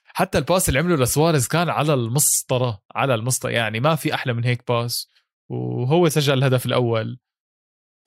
[0.04, 4.34] حتى ال pass اللي عمله لسواريز كان على المسطرة على المسطرة يعني ما في أحلى
[4.34, 5.10] من هيك pass.
[5.50, 7.20] وهو سجل الهدف الأول.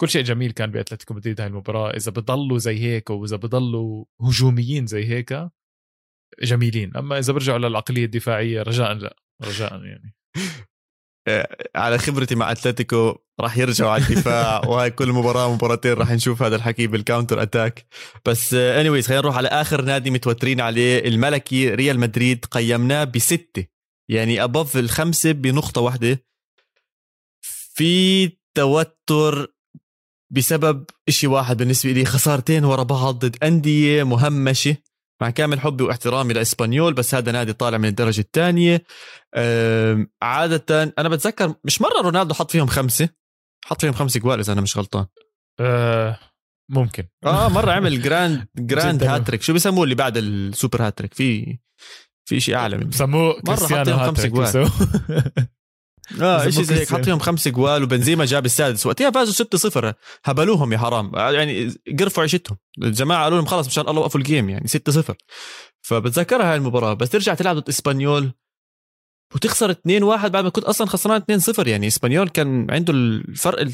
[0.00, 1.90] كل شيء جميل كان بأتلتيكو مدريد هاي المباراة.
[1.90, 5.48] إذا بضلوا زي هيك واذا بضلوا هجوميين زي هيك
[6.42, 6.96] جميلين.
[6.96, 10.14] أما إذا برجعوا للعقلية الدفاعية رجاء لا رجاء يعني.
[11.76, 14.60] على خبرتي مع أتلتيكو راح يرجعوا على الدفاع.
[14.68, 17.86] وهي كل مباراة مباراتين راح نشوف هذا الحكي بال counter attack
[18.26, 20.98] بس anyways خلينا نروح على آخر نادي متوترين عليه.
[21.08, 23.66] الملكي ريال مدريد قيمناه بستة.
[24.10, 26.24] يعني above الخمسة بنقطة واحدة.
[27.74, 29.57] في توتر
[30.30, 34.76] بسبب إشي واحد بالنسبة لي خسارتين ورا بعض ضد أندية مهمشة.
[35.22, 38.82] مع كامل حبي واحترامي لإسبانيول بس هذا نادي طالع من الدرجة الثانية.
[40.22, 43.08] عادة أنا بتذكر مش مرة رونالدو حط فيهم خمسة.
[43.64, 45.06] حط فيهم خمسة جوال إذا أنا مش غلطان.
[45.60, 46.18] أه
[46.70, 47.04] ممكن.
[47.24, 51.58] آه مرة عمل grand grand hat-trick شو بيسموه اللي بعد ال super hat-trick في
[52.28, 54.70] في شيء أعلى من بسموه مرة حط فيهم خمسة جوال.
[56.22, 58.86] آه شيء زي هيك حط فيهم خمس جوال وبنزيما جاب السادس.
[58.86, 59.46] وقتها فازوا
[59.92, 59.94] 6-0
[60.24, 61.12] هبلوهم يا حرام.
[61.14, 62.58] يعني قرفوا عيشتهم.
[62.82, 65.14] الجماعة قالوا لهم خلص مشان الله وقفوا ال game يعني 6-0
[65.80, 66.94] فبتذكرها هاي المباراة.
[66.94, 68.32] بس ترجع تلعب ضد إسبانيول
[69.34, 69.76] وتخسر 2-1
[70.26, 73.68] بعد ما كنت أصلا خسران 2-0 يعني إسبانيول كان عنده الفرق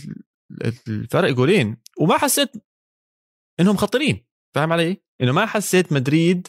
[0.89, 1.77] الفرق جولين.
[2.01, 2.51] وما حسيت
[3.61, 4.27] إنهم خطيرين.
[4.55, 6.49] فاهم علي؟ إنه ما حسيت مدريد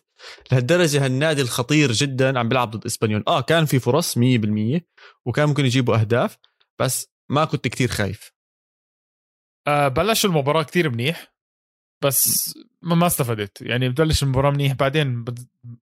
[0.51, 3.23] لهالدرجة هالنادي الخطير جدا عم بيلعب ضد إسبانيول.
[3.27, 4.21] آه كان في فرص 100%
[5.25, 6.37] وكان ممكن يجيبوا أهداف
[6.79, 8.31] بس ما كنت كتير خايف.
[9.67, 11.35] آه بلش المباراة كتير منيح
[12.03, 13.61] بس ما استفدت.
[13.61, 15.25] يعني ببلش المباراة منيح بعدين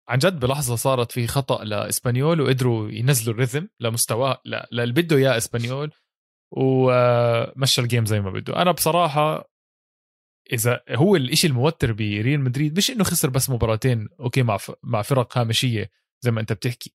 [0.07, 5.37] عن جد بلحظة صارت في خطأ لإسبانيول وقدروا ينزلوا ال rhythm لمستواه للي بده إياه
[5.37, 5.91] إسبانيول
[6.51, 8.61] ومشى ال game زي ما بده.
[8.61, 9.52] أنا بصراحة
[10.51, 15.37] إذا هو الإشي الموتر بريال مدريد مش إنه خسر بس مباراتين okay مع مع فرق
[15.37, 15.89] هامشية
[16.21, 16.93] زي ما أنت بتحكي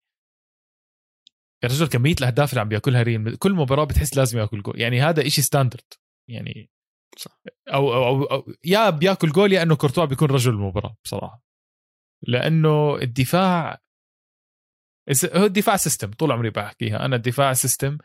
[1.63, 5.01] يا رجل كمية الأهداف اللي عم بيأكلها ريال كل مباراة بتحس لازم يأكل جول يعني
[5.01, 5.93] هذا إشي standard
[6.29, 6.71] يعني
[7.17, 7.41] صح.
[7.69, 11.43] أو, أو, أو, أو يا بيأكل جول يا إنه كورتوا بيكون رجل المباراة بصراحة
[12.23, 13.81] لأنه الدفاع
[15.35, 17.99] هو الدفاع system طول عمري بحكيها أنا الدفاع system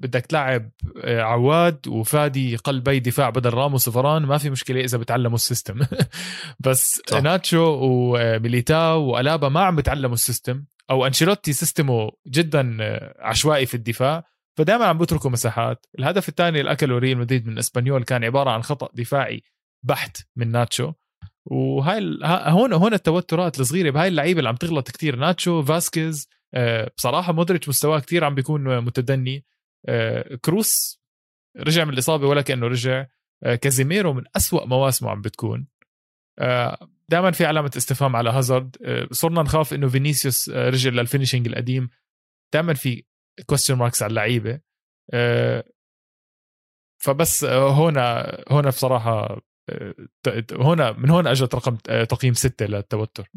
[0.00, 0.70] بدك تلعب
[1.04, 5.80] آه، عواد وفادي قلبي دفاع بدل راموس وفران ما في مشكلة إذا بتعلموا ال system.
[6.66, 7.22] بس صح.
[7.22, 13.66] ناتشو وميليتاو وألابا ما عم بتعلموا ال system أو أنشيلوتي system ه جدا آه، عشوائي
[13.66, 14.24] في الدفاع
[14.58, 15.86] فدائما عم بتركوا مساحات.
[15.98, 19.42] الهدف الثاني اللي اكله ريال مدريد من إسبانيول كان عبارة عن خطأ دفاعي
[19.82, 20.92] بحت من ناتشو.
[21.46, 26.35] وهاي هون هون التوترات الصغيرة بهاي اللعيبة اللي عم تغلط كثير ناتشو فاسكيز آه،
[26.96, 29.44] بصراحة مودريتش مستواه كثير عم بيكون متدني.
[29.88, 31.00] آه، كروس
[31.56, 33.06] رجع من الإصابة ولا كأنه رجع.
[33.42, 35.68] آه، كازيميرو من أسوأ مواسمه عم بتكون.
[37.08, 38.76] دائما في علامة استفهام على هازارد.
[39.10, 41.88] صرنا نخاف إنه فينيسيوس رجع لل finishing القديم.
[42.54, 43.04] دائما في
[43.46, 44.60] question marks على اللعيبة.
[47.02, 49.40] فبس هنا هنا بصراحة
[50.52, 53.30] هنا من هون أجت رقم تقييم ستة للتوتر.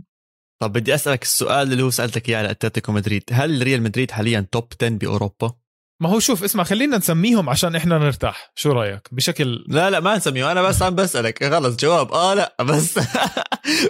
[0.61, 3.23] طب بدي أسألك السؤال اللي هو سألتك إياه على أتلتيكو مدريد.
[3.31, 5.53] هل ريال مدريد حاليا top 10 بأوروبا؟
[6.01, 8.51] ما هو شوف اسمع خلينا نسميهم عشان إحنا نرتاح.
[8.55, 11.43] شو رأيك؟ بشكل لا لا ما نسميه أنا بس عم بسألك.
[11.53, 12.11] خلص جواب.
[12.13, 12.97] آه لا بس.
[12.97, 13.05] مش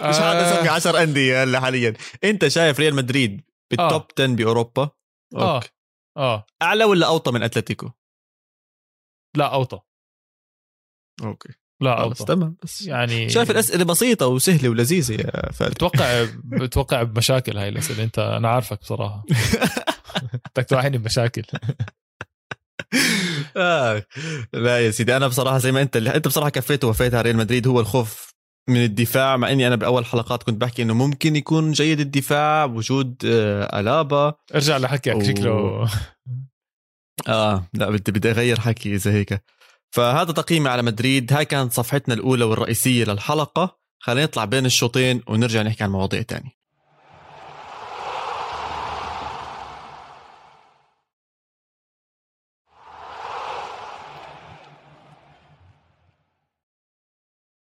[0.02, 0.12] آه.
[0.12, 1.94] حاطط اسمي 10 أندية هلا حاليا.
[2.24, 4.90] أنت شايف ريال مدريد بال top 10 بأوروبا؟
[5.36, 5.60] آه.
[6.16, 6.46] آه.
[6.62, 7.90] أعلى ولا أوطى من أتلتيكو؟
[9.36, 9.80] لا أوطى.
[11.22, 11.48] okay.
[11.80, 12.56] لا خلص اوطى تمام.
[12.62, 18.18] بس يعني شايف الاسئله بسيطة وسهلة ولذيذة يا فادي بتوقع بتوقع بمشاكل هاي الاسئله أنت
[18.18, 19.24] أنا عارفك بصراحة.
[20.56, 21.42] بدك توقعني بمشاكل.
[23.56, 24.06] آه.
[24.52, 27.36] لا يا سيدي أنا بصراحة زي ما أنت اللي أنت بصراحة كفيت ووفيت على ريال
[27.36, 27.66] مدريد.
[27.66, 28.30] هو الخوف
[28.68, 33.16] من الدفاع مع إني أنا بأول حلقات كنت بحكي إنه ممكن يكون جيد الدفاع وجود
[33.24, 34.34] آه ألابا.
[34.54, 35.24] ارجع لحكيك أوه.
[35.24, 35.88] شكله
[37.28, 39.42] آه لا بدي بدي أغير حكي إذا هيك.
[39.90, 41.32] فهذا تقييمي على مدريد.
[41.32, 43.78] هاي كانت صفحتنا الأولى والرئيسية للحلقة.
[43.98, 46.60] خلينا نطلع بين الشوطين ونرجع نحكي عن مواضيع تانية.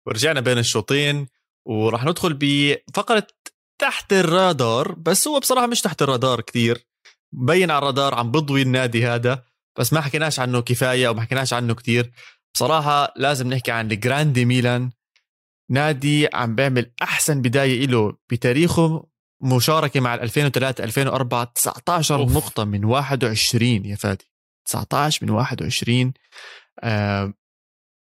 [0.07, 1.27] ورجعنا بين الشوطين
[1.67, 3.27] وراح ندخل بفقرة
[3.79, 6.87] تحت الرادار بس هو بصراحة مش تحت الرادار كتير
[7.33, 9.54] مبين على الرادار عم بضوي النادي هذا.
[9.79, 12.13] بس ما حكيناش عنه كفاية وما حكيناش عنه كتير.
[12.55, 14.91] بصراحة لازم نحكي عن الجراندي ميلان.
[15.71, 19.07] نادي عم بيعمل أحسن بداية له بتاريخه
[19.43, 22.33] مشاركة مع ال 2003 2004 19 أوف.
[22.37, 24.31] نقطة من 21 يا فادي.
[24.67, 26.13] 19 من 21
[26.83, 27.35] آه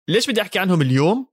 [0.09, 1.27] ليش بدي أحكي عنهم اليوم؟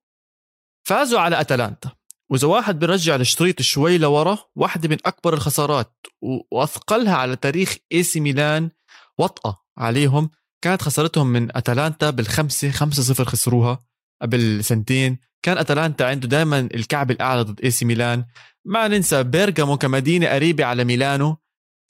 [0.86, 1.90] فازوا على أتلانتا.
[2.30, 8.02] وإذا واحد بيرجع الشريط شوي لورا واحدة من أكبر الخسارات و- وأثقلها على تاريخ إي
[8.02, 8.70] سي ميلان
[9.18, 10.30] وطأة عليهم.
[10.62, 13.84] كانت خسارتهم من أتلانتا بالخمسة خمسة صفر خسروها
[14.22, 15.18] قبل سنتين.
[15.42, 18.24] كان أتلانتا عنده دائما الكعب الأعلى ضد إي سي ميلان.
[18.64, 21.36] ما ننسى بيرغامو كمدينة قريبة على ميلانو.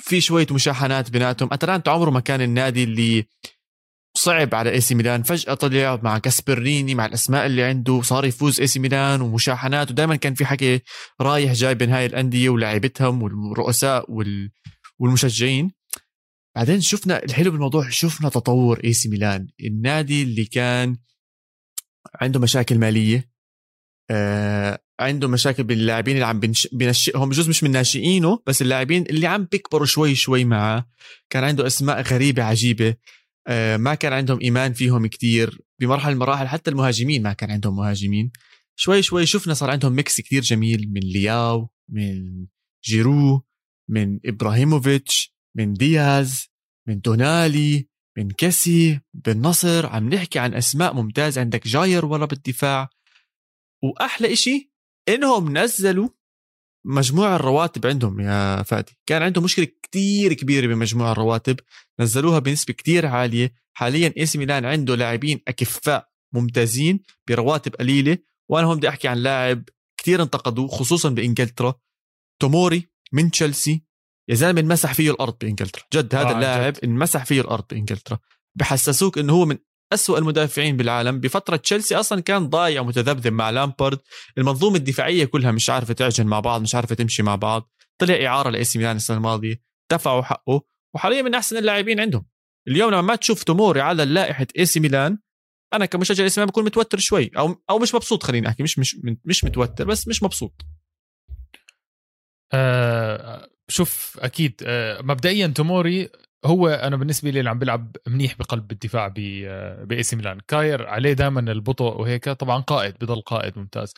[0.03, 1.49] في شوية مشاحنات بيناتهم.
[1.53, 3.25] أتلانتا عمره ما كان النادي اللي
[4.17, 5.23] صعب على إي سي ميلان.
[5.23, 9.91] فجأة طلع مع غاسبريني مع الأسماء اللي عنده صار يفوز إي سي ميلان ومشاحنات.
[9.91, 10.81] ودائما كان في حكي
[11.21, 14.51] رايح جاي بين هاي الأندية ولعيبتهم والرؤساء وال...
[14.99, 15.76] والمشجعين.
[16.57, 19.49] بعدين شفنا الحلو بالموضوع شفنا تطور اي سي ميلان.
[19.61, 20.97] النادي اللي كان
[22.15, 23.31] عنده مشاكل مالية
[24.11, 26.69] آه عنده مشاكل باللاعبين اللي عم بنش...
[26.73, 30.91] بنشئهم بجوز مش من ناشئينه بس اللاعبين اللي عم بيكبروا شوي شوي معاه.
[31.31, 32.95] كان عنده أسماء غريبة عجيبة.
[33.47, 35.61] آه ما كان عندهم إيمان فيهم كتير.
[35.81, 38.31] بمرحلة المراحل حتى المهاجمين ما كان عندهم مهاجمين.
[38.77, 42.47] شوي شوي شفنا صار عندهم mix كتير جميل من لياو من
[42.85, 43.45] جيرو
[43.91, 45.36] من إبراهيموفيتش.
[45.57, 46.47] من دياز
[46.89, 47.89] من تونالي
[48.19, 52.89] من كيسي بالنص عم نحكي عن أسماء ممتازه عندك كاير ورا بالدفاع.
[53.83, 54.73] وأحلى إشي
[55.09, 56.09] إنهم نزلوا
[56.87, 58.99] مجموع الرواتب عندهم يا فادي.
[59.07, 61.61] كان عندهم مشكلة كتير كبيرة بمجموع الرواتب.
[62.01, 63.55] نزلوها بنسبة كتير عالية.
[63.77, 68.19] حاليا إي ميلان عنده لاعبين أكفاء ممتازين برواتب قليلة.
[68.49, 69.65] وأنا هون بدي أحكي عن لاعب
[69.97, 71.75] كتير انتقدوه خصوصا بإنجلترا.
[72.41, 73.85] توموري من تشيلسي.
[74.29, 75.83] يا زلمة انمسح فيه الأرض بإنجلترا.
[75.95, 76.85] جد هذا آه، اللاعب جد.
[76.85, 78.19] انمسح فيه الأرض بإنجلترا.
[78.55, 79.59] بحسسوك إنه هو من
[79.93, 81.21] أسوأ المدافعين بالعالم.
[81.21, 83.99] بفترة تشيلسي أصلا كان ضايع متذبذب مع لامبارد
[84.39, 87.71] المنظومة الدفاعية كلها مش عارفة تعجن مع بعض مش عارفة تمشي مع بعض.
[87.99, 89.63] طلع إعارة لإي سي ميلان السنة الماضية.
[89.93, 90.63] دفعوا حقه
[90.95, 92.27] وحاليا من أحسن اللاعبين عندهم.
[92.69, 95.19] اليوم لما ما تشوف توموري على لائحة إي سي ميلان
[95.75, 97.31] أنا كمشجع إي سي ميلان بكون متوتر شوي.
[97.39, 100.63] أو أو مش مبسوط خليني أحكي مش مش مش متوتر بس مش مبسوط.
[102.53, 106.11] آه شوف أكيد آه مبدئيا توموري
[106.45, 110.41] هو أنا بالنسبة لي اللي عم بيلعب منيح بقلب الدفاع بإي سي ميلان.
[110.49, 113.95] كاير عليه دائما البطء وهيك طبعا قائد بضل قائد ممتاز.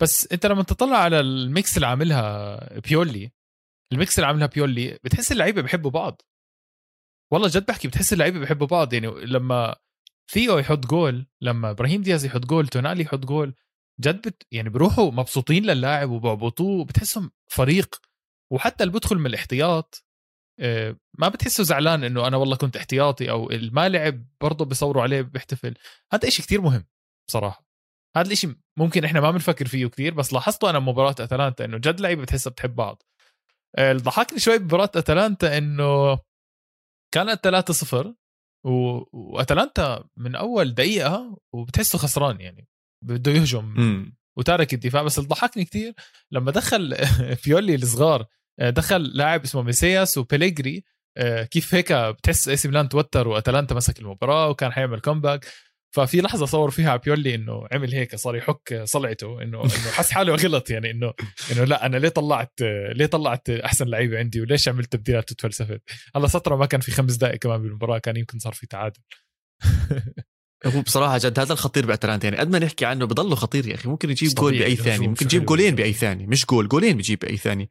[0.00, 3.30] بس أنت لما تطلع على ال mix اللي عاملها بيولي
[3.92, 6.22] ال mix اللي عاملها بيولي بتحس اللعيبة بيحبوا بعض.
[7.32, 8.92] والله جد بحكي بتحس اللعيبة بيحبوا بعض.
[8.92, 9.76] يعني لما
[10.30, 13.54] ثيو يحط جول لما إبراهيم دياز يحط جول تونالي يحط جول
[14.00, 18.00] جد بت يعني بيروحوا مبسوطين للاعب وبعبطوه بتحسهم فريق
[18.52, 20.08] وحتى اللي بدخل من الاحتياط
[20.60, 25.02] آه، ما بتحسه زعلان إنه أنا والله كنت احتياطي أو اللي ما لعب برضه بيصوروا
[25.02, 25.74] عليه بيحتفل.
[26.12, 26.84] هذا إشي كتير مهم
[27.28, 27.66] بصراحة.
[28.16, 32.00] هذا الإشي ممكن إحنا ما بنفكر فيه كتير بس لاحظته أنا بمباراة أتلانتا إنه جد
[32.00, 33.02] لعيبة بتحسها بتحب بعض.
[33.76, 36.18] آه، اللي ضحكني شوي بمباراة أتلانتا إنه
[37.14, 38.14] كانت 3-0
[38.66, 39.02] و...
[39.12, 42.68] وأتلانتا من أول دقيقة وبتحسه خسران يعني
[43.04, 43.74] بده يهجم
[44.38, 45.02] وتارك الدفاع.
[45.02, 45.94] بس اللي ضحكني كتير
[46.32, 46.96] لما دخل
[47.42, 48.26] فيولي الصغار
[48.60, 50.84] دخل لاعب اسمه ميسياس وبيليجري.
[51.16, 55.46] آه، كيف هيك بتحس إي سي ميلان توتر وأتلانتا مسك المباراة وكان حيعمل comeback
[55.94, 60.34] ففي لحظة صور فيها بيولي إنه عمل هيك صار يحك صلعته إنه إنه حس حاله
[60.34, 61.12] غلط يعني إنه
[61.52, 62.52] إنه لا أنا ليه طلعت
[62.92, 65.82] ليه طلعت أحسن لعيبة عندي وليش عملت تبديلات وتفلسفت؟
[66.16, 69.00] هلا سطرة ما كان في خمس دقائق كمان بالمباراة كان يمكن صار في تعادل.
[70.66, 72.36] هو بصراحة جد هذا الخطير باتلانتا يعني.
[72.40, 73.88] قد ما نحكي عنه بضله خطير يا أخي.
[73.88, 76.26] ممكن يجيب جول بأي ثاني ممكن يجيب جولين بأي ثاني.
[76.26, 77.70] مش جول جولين بيجيب بأي ثاني.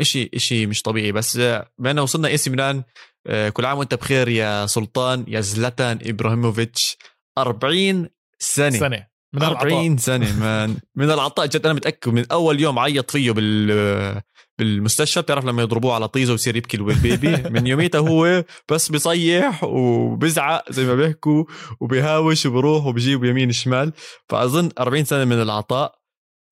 [0.00, 1.12] شيء شيء مش طبيعي.
[1.12, 1.40] بس
[1.78, 2.82] بما وصلنا إي سي ميلان
[3.26, 6.96] آه، كل عام وأنت بخير يا سلطان يا زلاتان إبراهيموفيتش.
[7.38, 8.78] 40 سنة.
[8.78, 9.06] سنة.
[9.34, 11.46] من 40 سنة من من العطاء.
[11.46, 14.22] جد أنا متأكد من أول يوم عيط فيه بال
[14.58, 19.64] بالمستشفى بتعرف لما يضربوه على طيزه ويصير يبكي ال baby من يوميتها هو بس بيصيح
[19.64, 21.44] وبزعق زي ما بيحكوا
[21.80, 23.92] وبيهاوش وبروح وبجيب يمين شمال.
[24.28, 25.98] فأظن 40 سنة من العطاء.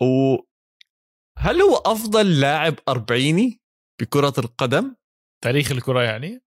[0.03, 0.37] و
[1.39, 3.61] هل هو أفضل لاعب أربعيني
[4.01, 4.95] بكرة القدم؟
[5.45, 6.43] تاريخ الكرة يعني؟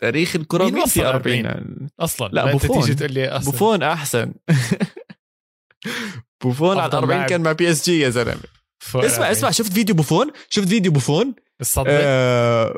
[0.00, 2.80] تاريخ الكرة مين وصل 40 أصلا لا, لا بوفون.
[2.80, 3.50] تيجي تقول لي أصلاً.
[3.52, 4.34] بوفون أحسن.
[6.42, 8.55] بوفون على 40 كان مع بي اس جي يا زلمة.
[8.94, 11.86] اسمع اسمع شفت فيديو بوفون؟ شفت فيديو بوفون؟ الصدمة.
[11.90, 12.74] آه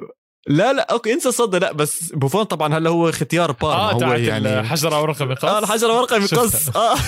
[0.47, 4.13] لا لا okay انسى الصدى لا بس بوفون طبعا هلا هو ختيار بارما آه هو
[4.13, 6.97] يعني حجره ورقه مقص آه الحجره ورقه مقص آه.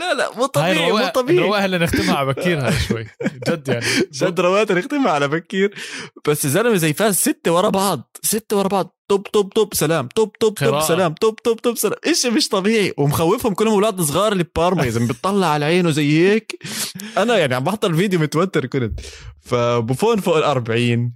[0.00, 1.38] لا لا مو طبيعي مو طبيعي.
[1.38, 3.06] رواها هلا نختمها على بكير هاي شوي.
[3.48, 3.86] جد يعني.
[4.20, 5.74] جد رواها نختمها على بكير.
[6.28, 8.16] بس الزلمه زي فاز ستة ورا بعض.
[8.22, 8.96] ستة ورا بعض.
[9.08, 10.08] توب توب توب سلام.
[10.14, 11.14] توب توب توب سلام.
[11.14, 11.98] توب توب توب سلام.
[12.06, 12.92] إيش مش طبيعي.
[12.98, 16.62] ومخوفهم كلهم أولاد صغار اللي بارما اذا بتطلع على عينه زي هيك.
[17.18, 19.00] أنا يعني عم بحضر الفيديو متوتر كنت.
[19.40, 21.12] فبوفون فوق ال 40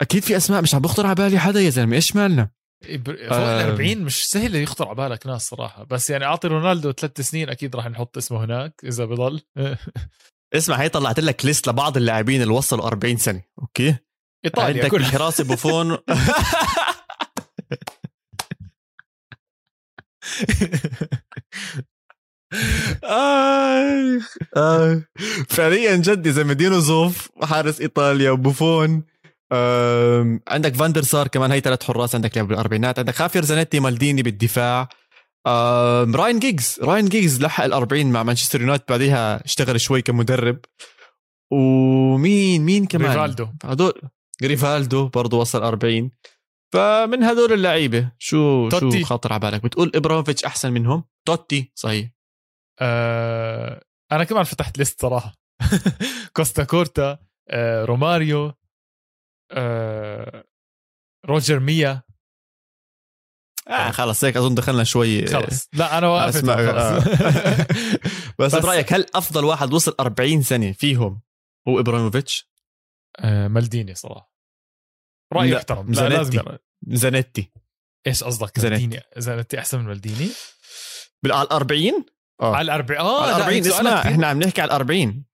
[0.00, 1.96] أكيد في أسماء مش عم بخطر على بالي حدا يا زلمة.
[1.96, 2.50] إيش مالنا؟
[2.82, 5.84] فوق ال 40 مش سهل يخطر على بالك ناس صراحة.
[5.84, 9.40] بس يعني أعطي رونالدو ثلاث سنين أكيد راح نحط اسمه هناك إذا بضل.
[10.56, 13.96] اسمع هي طلعت لك ليست لبعض اللاعبين اللي وصلوا 40 سنة أوكي؟
[14.44, 15.98] إيطاليا عندك حراسه بوفون.
[23.04, 24.20] آه.
[24.56, 25.02] آه.
[25.48, 29.04] فعليا جد اذا مدينو زوف حارس إيطاليا وبوفون
[30.48, 32.98] عندك فاندر سار كمان هي ثلاث حراس عندك لعب بالأربعينات.
[32.98, 34.88] عندك خافير زانيتي مالديني بالدفاع.
[36.14, 36.78] راين جيجز.
[36.82, 40.58] راين جيجز لحق ال 40 مع مانشستر يونايتد بعديها اشتغل شوي كمدرب.
[41.52, 43.46] ومين مين كمان؟ ريفالدو.
[43.64, 44.00] هدول.
[44.42, 46.10] ريفالدو برضه وصل 40
[46.72, 49.00] فمن هدول اللعيبة شو توتي.
[49.00, 52.10] شو خاطر على بالك؟ بتقول ابراهيموفيتش أحسن منهم؟ توتي صحيح.
[52.80, 55.34] آه أنا كمان فتحت list صراحة.
[56.36, 58.52] كوستا كورتا آه روماريو
[61.26, 62.02] روجر ميلا.
[63.68, 66.98] آه خلص هيك أظن دخلنا شوي خلص لا أنا واقف آه.
[68.38, 71.20] بس, بس برايك هل أفضل واحد وصل 40 سنه فيهم
[71.68, 72.50] هو إبراهيموفيتش؟
[73.18, 74.32] آه مالديني صراحة.
[75.32, 76.42] راي يحترم لا لازم
[76.86, 77.52] زانيتي.
[78.06, 79.00] إيش قصدك؟ زانيتي.
[79.16, 80.30] زانيتي أحسن من مالديني؟
[81.26, 82.04] على 40
[82.40, 82.56] آه.
[82.56, 85.31] على 40 آه على 40 اسمع إحنا عم نحكي على 40 آه،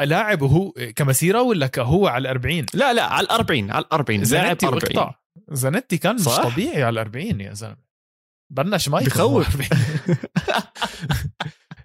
[0.00, 5.12] لاعب وهو كمسيرة ولا كهو على 40 لا لا على 40 على 40 لاعب 40
[5.48, 7.86] زانيتي كان صح؟ مش طبيعي على 40 يا زلمة.
[8.50, 9.56] بلش ما بخوف.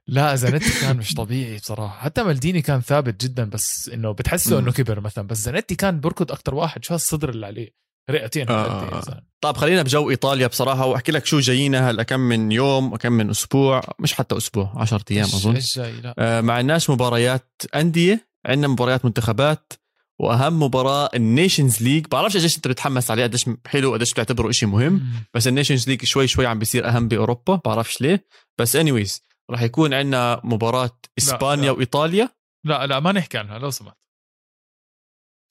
[0.07, 1.99] لا زانيتي كان مش طبيعي بصراحة.
[2.03, 5.27] حتى مالديني كان ثابت جدا بس إنه بتحسه إنه كبر مثلا.
[5.27, 6.83] بس زانيتي كان بركض أكثر واحد.
[6.83, 7.73] شو هالصدر اللي عليه؟
[8.09, 9.23] رئتين آه.
[9.41, 13.29] طيب خلينا بجو إيطاليا بصراحة وأحكي لك شو جايينا هلا كم من يوم وكم من
[13.29, 15.59] أسبوع مش حتى أسبوع 10 أيام أظن.
[15.77, 16.15] لا.
[16.19, 19.73] آه ما عندناش مباريات أندية عندنا مباريات منتخبات
[20.19, 22.05] وأهم مباراة ال Nations League.
[22.07, 25.01] بعرفش قديش أنت بتتحمس عليه قديش حلو قديش بتعتبره شيء مهم
[25.33, 28.25] بس ال Nations League شوي شوي عم بيصير أهم بأوروبا بعرفش ليه.
[28.57, 31.65] بس anyways راح يكون عندنا مباراة اسبانيا لا.
[31.65, 31.71] لا.
[31.71, 32.29] وإيطاليا.
[32.65, 33.97] لا لا ما نحكي عنها لو سمحت.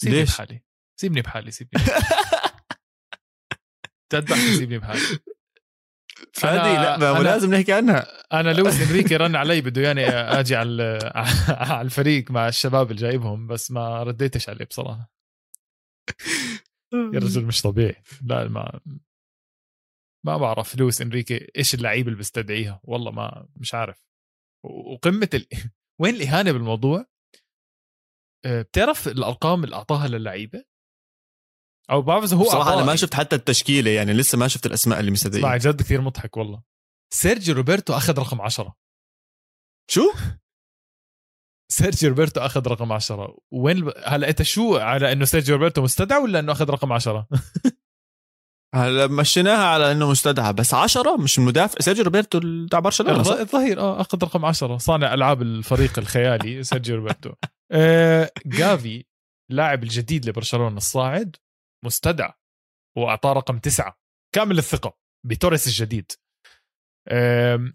[0.02, 0.62] سيبني ليش؟ بحالي.
[1.00, 1.82] سيبني بحالي سيبني
[4.14, 5.00] جد سيبني بحالي
[6.34, 8.06] فادي لا ما أنا لازم نحكي عنها.
[8.32, 10.98] أنا لويس إنريكي رن علي بده ياني آجي على
[11.70, 15.10] على الفريق مع الشباب اللي جايبهم بس ما رديتش عليه بصراحة.
[16.92, 18.02] يا رجل مش طبيعي.
[18.24, 18.80] لا ما
[20.26, 24.04] ما بعرف لويس إنريكي إيش اللعيبه اللي بيستدعيها والله ما مش عارف.
[24.64, 25.46] وقمة ال...
[26.00, 27.06] وين الإهانة بالموضوع؟
[28.46, 30.64] آه، بتعرف الأرقام اللي أعطاها للعيبة؟
[31.90, 35.00] أو بعرف إذا هو صراحة أنا ما شفت حتى التشكيلة يعني لسه ما شفت الأسماء
[35.00, 36.62] اللي مستدعيه اسمع جد كثير مضحك والله.
[37.12, 38.74] سيرجي روبرتو أخذ رقم 10
[39.90, 40.12] شو؟
[41.76, 46.38] سيرجي روبرتو أخذ رقم 10 وين هلا أنت شو على إنه سيرجي روبرتو مستدعى ولا
[46.38, 47.28] إنه أخذ رقم 10
[48.74, 54.00] هلا مشيناها على إنه مستدعى بس 10 مش المدافع سيرجيو روبرتو تاع برشلونة الظهير آه
[54.00, 57.32] أخذ رقم 10 صانع ألعاب الفريق الخيالي سيرجيو روبرتو.
[57.72, 59.04] آه جافي
[59.50, 61.36] اللاعب الجديد لبرشلونة الصاعد.
[61.84, 62.32] مستدعى
[62.96, 63.98] وأعطاه رقم تسعة
[64.34, 66.12] كامل الثقة بتوريس الجديد.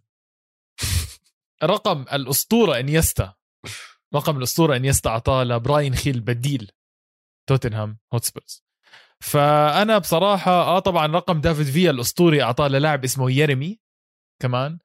[1.63, 3.33] رقم الأسطورة إنيستا.
[4.15, 6.71] رقم الأسطورة إنيستا أعطاه لبراين خيل بديل
[7.49, 8.65] توتنهام هوتسبيرز.
[9.23, 13.79] فأنا بصراحة آه طبعا رقم دافيد فيا الأسطوري أعطاه للاعب اسمه ييرمي
[14.41, 14.79] كمان.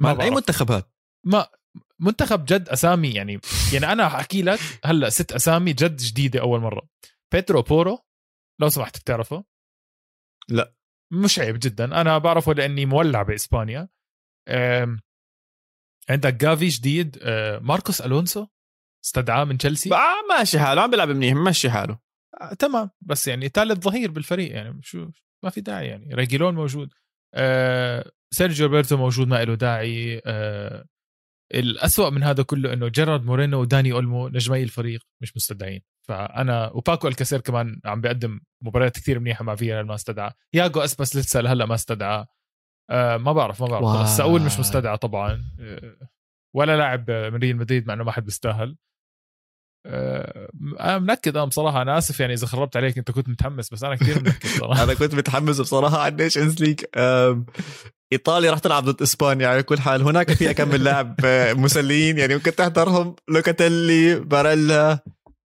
[0.00, 0.92] ما أي منتخبات؟
[1.26, 1.48] ما
[2.02, 3.40] منتخب جد أسامي يعني
[3.72, 6.88] يعني أنا احكي لك هلأ ست أسامي جد جديدة أول مرة.
[7.32, 7.98] بيترو بورو
[8.60, 9.44] لو سمحت بتعرفه؟
[10.48, 10.74] لا.
[11.12, 12.00] مش عيب جدا.
[12.00, 13.88] أنا بعرفه لأني مولع بإسبانيا.
[16.10, 18.46] عندك جافي جديد آه، ماركوس ألونسو
[19.04, 21.98] استدعاه من تشيلسي آه ماشي حاله عم بيلعب منيح ماشي حاله.
[22.40, 25.10] آه تمام بس يعني ثالث ظهير بالفريق يعني شو
[25.44, 26.14] ما في داعي يعني.
[26.14, 26.92] ريجيلون موجود.
[27.34, 30.22] آه سيرجيو روبرتو موجود ما له داعي.
[30.26, 30.84] آه
[31.54, 35.80] الأسوأ من هذا كله إنه جيرارد مورينو وداني أولمو نجمي الفريق مش مستدعين.
[36.08, 40.30] فأنا وباكو ألكاسير كمان عم بيقدم مباريات كثير منيحة مع فيا ما استدعى.
[40.54, 42.26] ياجو اسبس لسه لهلا ما استدعى.
[42.90, 44.02] آه ما بعرف ما بعرف.
[44.02, 45.44] بس ساول مش مستدعى طبعا.
[45.60, 45.96] آه
[46.54, 48.76] ولا لاعب من ريال مدريد مع إنه ما حد بيستاهل.
[49.86, 50.50] آه
[50.80, 51.82] أنا منكد أنا بصراحة.
[51.82, 54.82] أنا آسف يعني إذا خربت عليك أنت كنت متحمس بس أنا كثير منكد صراحة.
[54.84, 56.80] أنا كنت متحمس بصراحة على ال Nations League
[58.12, 60.02] إيطاليا راح تلعب ضد إسبانيا على كل حال.
[60.02, 63.14] هناك في كم من لاعب آه، مسليين يعني ممكن تحضرهم.
[63.28, 65.04] لوكاتيلي باريلا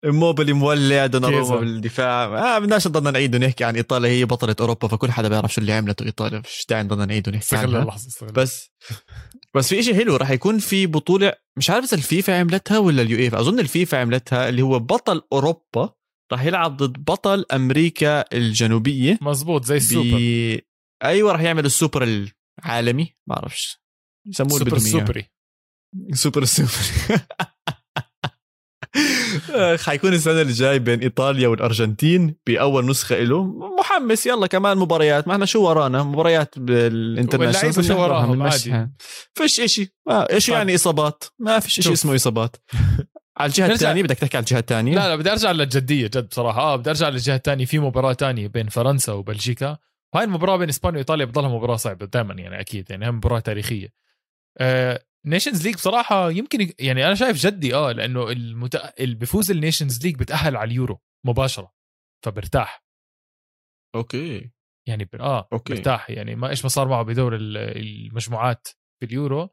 [0.05, 2.25] إموبيلي مولع دوناروما بالدفاع.
[2.25, 4.09] آه بدناش نضلنا نعيد ونحكي عن إيطاليا.
[4.09, 6.39] هي بطلة أوروبا فكل حدا بيعرف شو اللي عملته إيطاليا.
[6.39, 7.97] مش داعي نضلنا نعيد ونحكي عنها.
[8.33, 8.71] بس
[9.55, 10.15] بس في شيء حلو.
[10.15, 14.61] راح يكون في بطولة مش عارف إذا الفيفا عملتها ولا اليويفا أظن الفيفا عملتها اللي
[14.61, 15.89] هو بطل أوروبا
[16.31, 19.17] راح يلعب ضد بطل أمريكا الجنوبية.
[19.21, 20.17] مزبوط زي السوبر.
[20.17, 20.65] بي...
[21.03, 22.03] أيوه راح يعمل السوبر
[22.59, 23.81] العالمي ما بعرفش
[24.25, 25.31] يسموه سوبر سوبري.
[26.13, 26.69] super super
[29.85, 33.43] حيكون السنة الجاي بين إيطاليا والأرجنتين بأول نسخة له.
[33.79, 37.85] محمس يلا كمان مباريات ما إحنا شو ورانا مباريات بال international.
[37.85, 38.87] شو وراهم عادي.
[39.33, 42.55] فيش شيء ما إيش يعني إصابات؟ ما فيش شيء اسمه إصابات.
[43.37, 44.95] على الجهة الثانية بدك تحكي على الجهة الثانية.
[44.95, 46.61] لا لا بدي أرجع للجدية جد بصراحة.
[46.61, 47.65] آه بدي أرجع للجهة الثانية.
[47.65, 49.77] في مباراة ثانية بين فرنسا وبلجيكا.
[50.13, 53.93] وهاي المباراة بين إسبانيا وإيطاليا بتضلها مباراة صعبة دائما يعني أكيد يعني هم مباراة تاريخية.
[54.59, 58.75] آه Nations League بصراحة يمكن يعني أنا شايف جدي آه لأنه المت...
[58.75, 61.73] اللي بفوز ال Nations League بتأهل على اليورو مباشرة
[62.25, 62.83] فبرتاح.
[63.95, 64.51] أوكي.
[64.87, 65.15] يعني ب...
[65.15, 65.73] آه أوكي.
[65.73, 66.09] برتاح.
[66.09, 69.49] يعني ما إيش ما صار معه بدور المجموعات في اليورو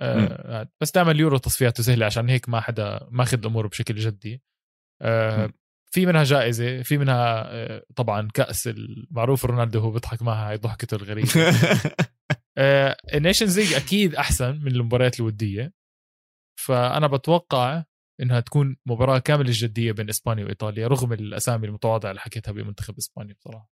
[0.00, 4.42] آه بس دائما اليورو تصفياته سهلة عشان هيك ما حدا ماخذ الأمور بشكل جدي.
[5.02, 5.52] آه
[5.94, 10.94] في منها جائزة في منها آه طبعا كأس المعروف رونالدو هو بيضحك معها هاي ضحكته
[10.94, 11.30] الغريبه
[13.14, 15.72] ال Nations League أكيد أحسن من المباريات الودية.
[16.60, 17.84] فأنا بتوقع
[18.20, 23.34] إنها تكون مباراة كامل الجديه بين إسبانيا وإيطاليا رغم الأسامي المتواضعة اللي حكيتها بمنتخب إسبانيا
[23.34, 23.70] بصراحة.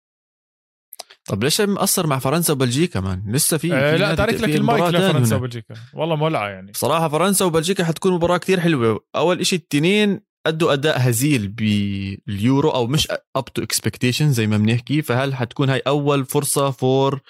[1.24, 5.36] طب ليش مقصر مع فرنسا وبلجيكا كمان؟ لسه في, آه لا تارك لك المايك لفرنسا
[5.36, 5.74] وبلجيكا.
[5.94, 6.72] والله مولعة يعني.
[6.72, 9.06] صراحة فرنسا وبلجيكا حتكون مباراة كتير حلوة.
[9.16, 15.02] أول شيء التنين ادوا أداء هزيل باليورو أو مش up to expectation زي ما بنحكي
[15.02, 17.20] فهل حتكون هاي أول فرصة for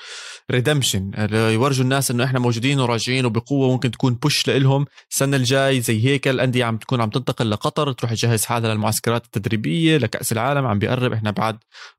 [0.50, 6.04] redemption يورجوا الناس إنه إحنا موجودين وراجعين وبقوة ممكن تكون push لهم السنة الجاي زي
[6.04, 10.78] هيك الأندية عم تكون عم تنتقل لقطر تروح تجهز حالها للمعسكرات التدريبية لكأس العالم عم
[10.78, 11.58] بيقرب إحنا بعد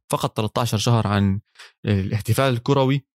[0.09, 1.39] فقط 13 شهر عن
[1.86, 3.05] الاحتفال الكروي.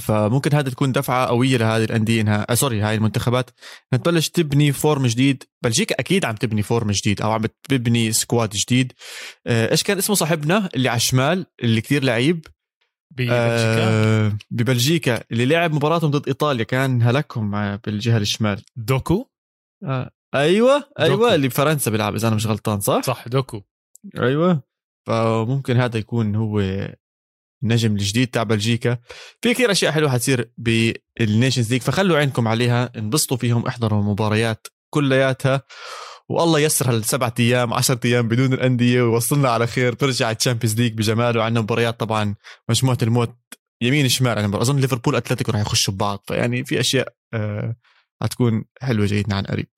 [0.00, 3.50] فممكن هذا تكون دفعة قوية لهذه الأندية انها آه sorry هاي المنتخبات
[3.92, 5.44] إنها تبلش تبني form جديد.
[5.62, 8.92] بلجيكا أكيد عم تبني form جديد أو عم تبني squad جديد.
[9.46, 12.46] آه إيش كان اسمه صاحبنا اللي على الشمال اللي كثير لعيب؟
[13.10, 18.62] ببلجيكا؟ آه ببلجيكا اللي لعب مباراتهم ضد إيطاليا كان هلكهم بالجهة الشمال.
[18.76, 19.26] دوكو؟
[19.84, 21.34] آه أيوه أيوه دوكو.
[21.34, 23.62] اللي بفرنسا بيلعب إذا أنا مش غلطان صح؟ صح دوكو.
[24.18, 24.62] أيوه.
[25.06, 26.60] فممكن هذا يكون هو
[27.62, 28.98] النجم الجديد تاع بلجيكا.
[29.42, 34.66] في كثير أشياء حلوة حتصير بال Nations League فخلوا عينكم عليها انبسطوا فيهم احضروا المباريات
[34.90, 35.62] كلياتها.
[36.28, 40.92] والله يسر هالسبعة أيام 10 أيام بدون الأندية ووصلنا على خير ترجع ال Champions League
[40.92, 42.34] بجماله عندنا مباريات طبعا
[42.68, 43.36] مجموعة الموت
[43.82, 47.76] يمين شمال أنا أظن ليفربول أتلتيكو راح يخشوا ببعض فيعني في أشياء آه
[48.22, 49.68] حتكون حلوة جيدنا عن قريب.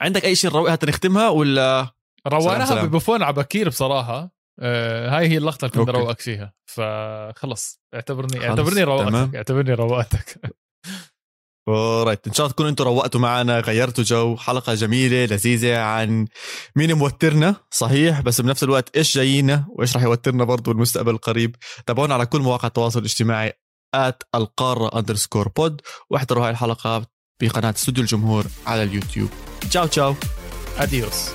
[0.00, 1.90] عندك أي شيء نروقها تنختمها ولا؟
[2.26, 4.35] روقناها ببوفون على بكير بصراحة.
[4.60, 6.54] آه هاي هي اللقطة اللي كنت روقك فيها.
[6.66, 7.80] فخلص.
[7.94, 9.34] اعتبرني اعتبرني روقتك.
[9.34, 10.40] اعتبرني روقتك.
[11.68, 14.36] alright إن شاء الله تكونوا أنتم روقتوا معنا غيرتوا جو.
[14.36, 16.26] حلقة جميلة لذيذة عن
[16.76, 17.54] مين موترنا.
[17.70, 18.20] صحيح.
[18.20, 21.56] بس بنفس الوقت إيش جايينا وإيش راح يوترنا برضه بالمستقبل القريب.
[21.86, 23.52] تابعونا على كل مواقع التواصل الاجتماعي
[23.94, 25.80] at القارة underscore pod
[26.10, 27.06] واحضروا هاي الحلقة
[27.42, 29.30] بقناه استوديو الجمهور على اليوتيوب.
[29.70, 30.14] تشاو تشاو.
[30.78, 31.30] اديوس